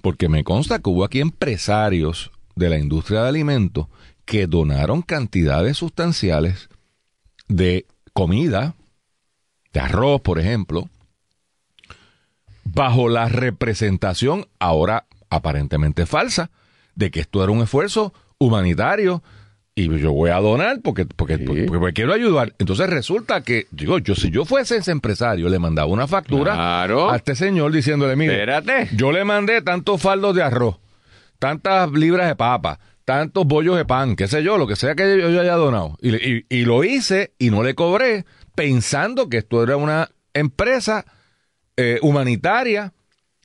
porque 0.00 0.28
me 0.28 0.44
consta 0.44 0.78
que 0.78 0.88
hubo 0.88 1.04
aquí 1.04 1.20
empresarios 1.20 2.30
de 2.54 2.68
la 2.68 2.78
industria 2.78 3.22
de 3.22 3.28
alimentos 3.28 3.88
que 4.24 4.46
donaron 4.46 5.02
cantidades 5.02 5.76
sustanciales 5.78 6.68
de 7.48 7.86
comida, 8.12 8.74
de 9.72 9.80
arroz, 9.80 10.20
por 10.20 10.38
ejemplo, 10.38 10.88
bajo 12.64 13.08
la 13.08 13.28
representación, 13.28 14.46
ahora 14.58 15.06
aparentemente 15.30 16.06
falsa, 16.06 16.50
de 16.94 17.10
que 17.10 17.20
esto 17.20 17.42
era 17.42 17.52
un 17.52 17.62
esfuerzo 17.62 18.12
humanitario 18.38 19.22
y 19.74 19.88
yo 19.98 20.12
voy 20.12 20.28
a 20.30 20.36
donar 20.40 20.80
porque, 20.82 21.06
porque, 21.06 21.38
Sí. 21.38 21.44
porque, 21.46 21.64
porque 21.66 21.92
quiero 21.94 22.12
ayudar. 22.12 22.54
Entonces 22.58 22.90
resulta 22.90 23.40
que, 23.42 23.66
digo, 23.70 23.98
yo 23.98 24.14
si 24.14 24.30
yo 24.30 24.44
fuese 24.44 24.76
ese 24.76 24.90
empresario, 24.90 25.48
le 25.48 25.58
mandaba 25.58 25.88
una 25.88 26.06
factura 26.06 26.52
Claro. 26.54 27.10
a 27.10 27.16
este 27.16 27.34
señor 27.34 27.72
diciéndole, 27.72 28.14
mire, 28.14 28.34
Espérate. 28.34 28.90
yo 28.94 29.10
le 29.12 29.24
mandé 29.24 29.62
tantos 29.62 30.02
faldos 30.02 30.34
de 30.34 30.42
arroz, 30.42 30.76
tantas 31.38 31.90
libras 31.92 32.28
de 32.28 32.36
papa, 32.36 32.78
tantos 33.06 33.46
bollos 33.46 33.76
de 33.76 33.86
pan, 33.86 34.14
qué 34.14 34.28
sé 34.28 34.42
yo, 34.42 34.58
lo 34.58 34.66
que 34.66 34.76
sea 34.76 34.94
que 34.94 35.18
yo, 35.18 35.40
haya 35.40 35.54
donado. 35.54 35.96
Y, 36.02 36.14
y- 36.16 36.46
y 36.50 36.64
lo 36.66 36.84
hice 36.84 37.32
y 37.38 37.50
no 37.50 37.62
le 37.62 37.74
cobré 37.74 38.26
pensando 38.54 39.30
que 39.30 39.38
esto 39.38 39.62
era 39.62 39.76
una 39.78 40.10
empresa 40.34 41.06
eh, 41.82 41.98
humanitaria 42.02 42.92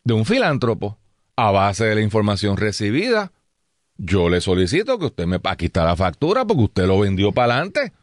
de 0.03 0.13
un 0.13 0.25
filántropo. 0.25 0.97
A 1.35 1.51
base 1.51 1.85
de 1.85 1.95
la 1.95 2.01
información 2.01 2.57
recibida, 2.57 3.31
yo 3.97 4.27
le 4.29 4.41
solicito 4.41 4.97
que 4.97 5.05
usted 5.05 5.25
me... 5.27 5.39
Aquí 5.43 5.65
está 5.65 5.83
la 5.85 5.95
factura 5.95 6.45
porque 6.45 6.63
usted 6.63 6.87
lo 6.87 6.99
vendió 6.99 7.31
para 7.31 7.53
adelante. 7.55 7.93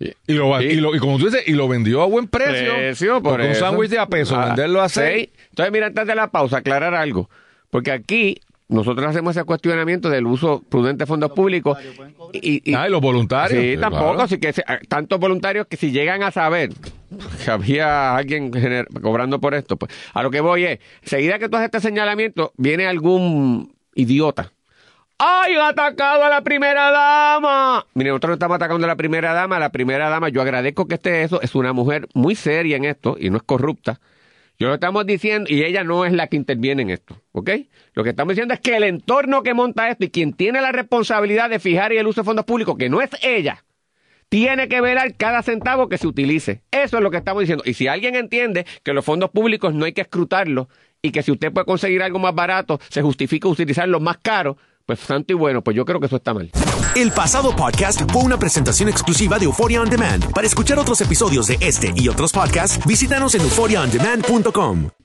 Y, 0.00 0.32
lo, 0.32 0.58
Sí. 0.58 0.64
y, 0.66 0.74
lo- 0.76 0.94
y 0.96 0.98
como 0.98 1.18
tú 1.18 1.26
dices, 1.26 1.42
y 1.46 1.52
lo 1.52 1.68
vendió 1.68 2.02
a 2.02 2.06
buen 2.06 2.28
precio. 2.28 2.74
Precio, 2.74 3.22
por 3.22 3.40
un 3.40 3.54
sándwich 3.54 3.90
de 3.90 3.98
a 3.98 4.06
peso, 4.06 4.36
Ah, 4.36 4.46
venderlo 4.46 4.80
a 4.82 4.88
seis. 4.88 5.28
Entonces, 5.50 5.72
mira, 5.72 5.86
antes 5.88 6.06
de 6.06 6.14
la 6.14 6.30
pausa, 6.30 6.58
aclarar 6.58 6.94
algo. 6.94 7.28
Porque 7.70 7.92
aquí 7.92 8.40
nosotros 8.68 9.06
hacemos 9.08 9.34
ese 9.36 9.44
cuestionamiento 9.44 10.10
del 10.10 10.26
uso 10.26 10.62
prudente 10.68 11.04
de 11.04 11.06
fondos 11.06 11.30
públicos. 11.32 11.78
Y, 12.32 12.70
y- 12.70 12.74
Ah, 12.74 12.86
y 12.86 12.90
los 12.90 13.00
voluntarios. 13.00 13.60
Sí, 13.62 13.74
Sí, 13.74 13.80
tampoco. 13.80 14.04
claro. 14.04 14.20
Así 14.22 14.38
que 14.38 14.52
tantos 14.88 15.18
voluntarios 15.18 15.66
que 15.66 15.76
si 15.76 15.90
llegan 15.90 16.22
a 16.22 16.30
saber 16.30 16.70
que 17.44 17.50
había 17.50 18.14
alguien 18.16 18.50
cobrando 19.02 19.40
por 19.40 19.54
esto, 19.54 19.76
pues 19.76 19.90
a 20.12 20.22
lo 20.22 20.30
que 20.30 20.40
voy 20.40 20.64
es, 20.64 20.78
seguida 21.02 21.38
que 21.38 21.48
tú 21.48 21.56
haces 21.56 21.66
este 21.66 21.80
señalamiento, 21.80 22.52
viene 22.56 22.86
algún 22.86 23.74
idiota. 23.94 24.52
¡Ay, 25.20 25.56
ha 25.56 25.68
atacado 25.70 26.22
a 26.24 26.28
la 26.28 26.42
primera 26.42 26.92
dama! 26.92 27.84
Mire, 27.94 28.10
nosotros 28.10 28.28
no 28.28 28.34
estamos 28.34 28.54
atacando 28.54 28.84
a 28.84 28.88
la 28.88 28.94
primera 28.94 29.32
dama. 29.32 29.58
La 29.58 29.70
primera 29.72 30.08
dama, 30.08 30.28
yo 30.28 30.42
agradezco 30.42 30.86
que 30.86 30.94
esté 30.94 31.24
eso. 31.24 31.40
Es 31.42 31.56
una 31.56 31.72
mujer 31.72 32.06
muy 32.14 32.36
seria 32.36 32.76
en 32.76 32.84
esto 32.84 33.16
y 33.18 33.28
no 33.30 33.38
es 33.38 33.42
corrupta. 33.42 33.98
Yo 34.60 34.66
lo 34.66 34.74
estamos 34.74 35.06
diciendo, 35.06 35.48
y 35.48 35.62
ella 35.62 35.84
no 35.84 36.04
es 36.04 36.12
la 36.12 36.26
que 36.26 36.36
interviene 36.36 36.82
en 36.82 36.90
esto, 36.90 37.22
¿ok? 37.30 37.50
Lo 37.94 38.02
que 38.02 38.10
estamos 38.10 38.32
diciendo 38.32 38.54
es 38.54 38.60
que 38.60 38.76
el 38.76 38.82
entorno 38.82 39.44
que 39.44 39.54
monta 39.54 39.88
esto 39.88 40.04
y 40.04 40.10
quien 40.10 40.32
tiene 40.32 40.60
la 40.60 40.72
responsabilidad 40.72 41.48
de 41.48 41.60
fijar 41.60 41.92
el 41.92 42.06
uso 42.08 42.22
de 42.22 42.24
fondos 42.24 42.44
públicos, 42.44 42.76
que 42.76 42.88
no 42.88 43.00
es 43.00 43.10
ella, 43.22 43.64
tiene 44.28 44.68
que 44.68 44.80
velar 44.80 45.14
cada 45.16 45.42
centavo 45.42 45.88
que 45.88 45.96
se 45.96 46.08
utilice. 46.08 46.62
Eso 46.72 46.96
es 46.98 47.02
lo 47.04 47.10
que 47.10 47.18
estamos 47.18 47.42
diciendo. 47.42 47.62
Y 47.66 47.74
si 47.74 47.86
alguien 47.86 48.16
entiende 48.16 48.66
que 48.82 48.92
los 48.92 49.04
fondos 49.04 49.30
públicos 49.30 49.74
no 49.74 49.84
hay 49.84 49.92
que 49.92 50.00
escrutarlos 50.00 50.66
y 51.02 51.12
que 51.12 51.22
si 51.22 51.30
usted 51.30 51.52
puede 51.52 51.64
conseguir 51.64 52.02
algo 52.02 52.18
más 52.18 52.34
barato, 52.34 52.80
se 52.88 53.00
justifica 53.00 53.48
utilizarlo 53.48 54.00
más 54.00 54.18
caro, 54.18 54.58
pues 54.88 55.00
santo 55.00 55.34
y 55.34 55.36
bueno, 55.36 55.62
pues 55.62 55.76
yo 55.76 55.84
creo 55.84 56.00
que 56.00 56.06
eso 56.06 56.16
está 56.16 56.32
mal. 56.32 56.50
El 56.96 57.12
pasado 57.12 57.54
podcast 57.54 58.10
fue 58.10 58.22
una 58.22 58.38
presentación 58.38 58.88
exclusiva 58.88 59.38
de 59.38 59.44
Euphoria 59.44 59.82
On 59.82 59.90
Demand. 59.90 60.32
Para 60.32 60.46
escuchar 60.46 60.78
otros 60.78 61.02
episodios 61.02 61.46
de 61.46 61.58
este 61.60 61.92
y 61.94 62.08
otros 62.08 62.32
podcasts, 62.32 62.80
visítanos 62.86 63.34
en 63.34 63.42
euphoriaondemand.com. 63.42 64.98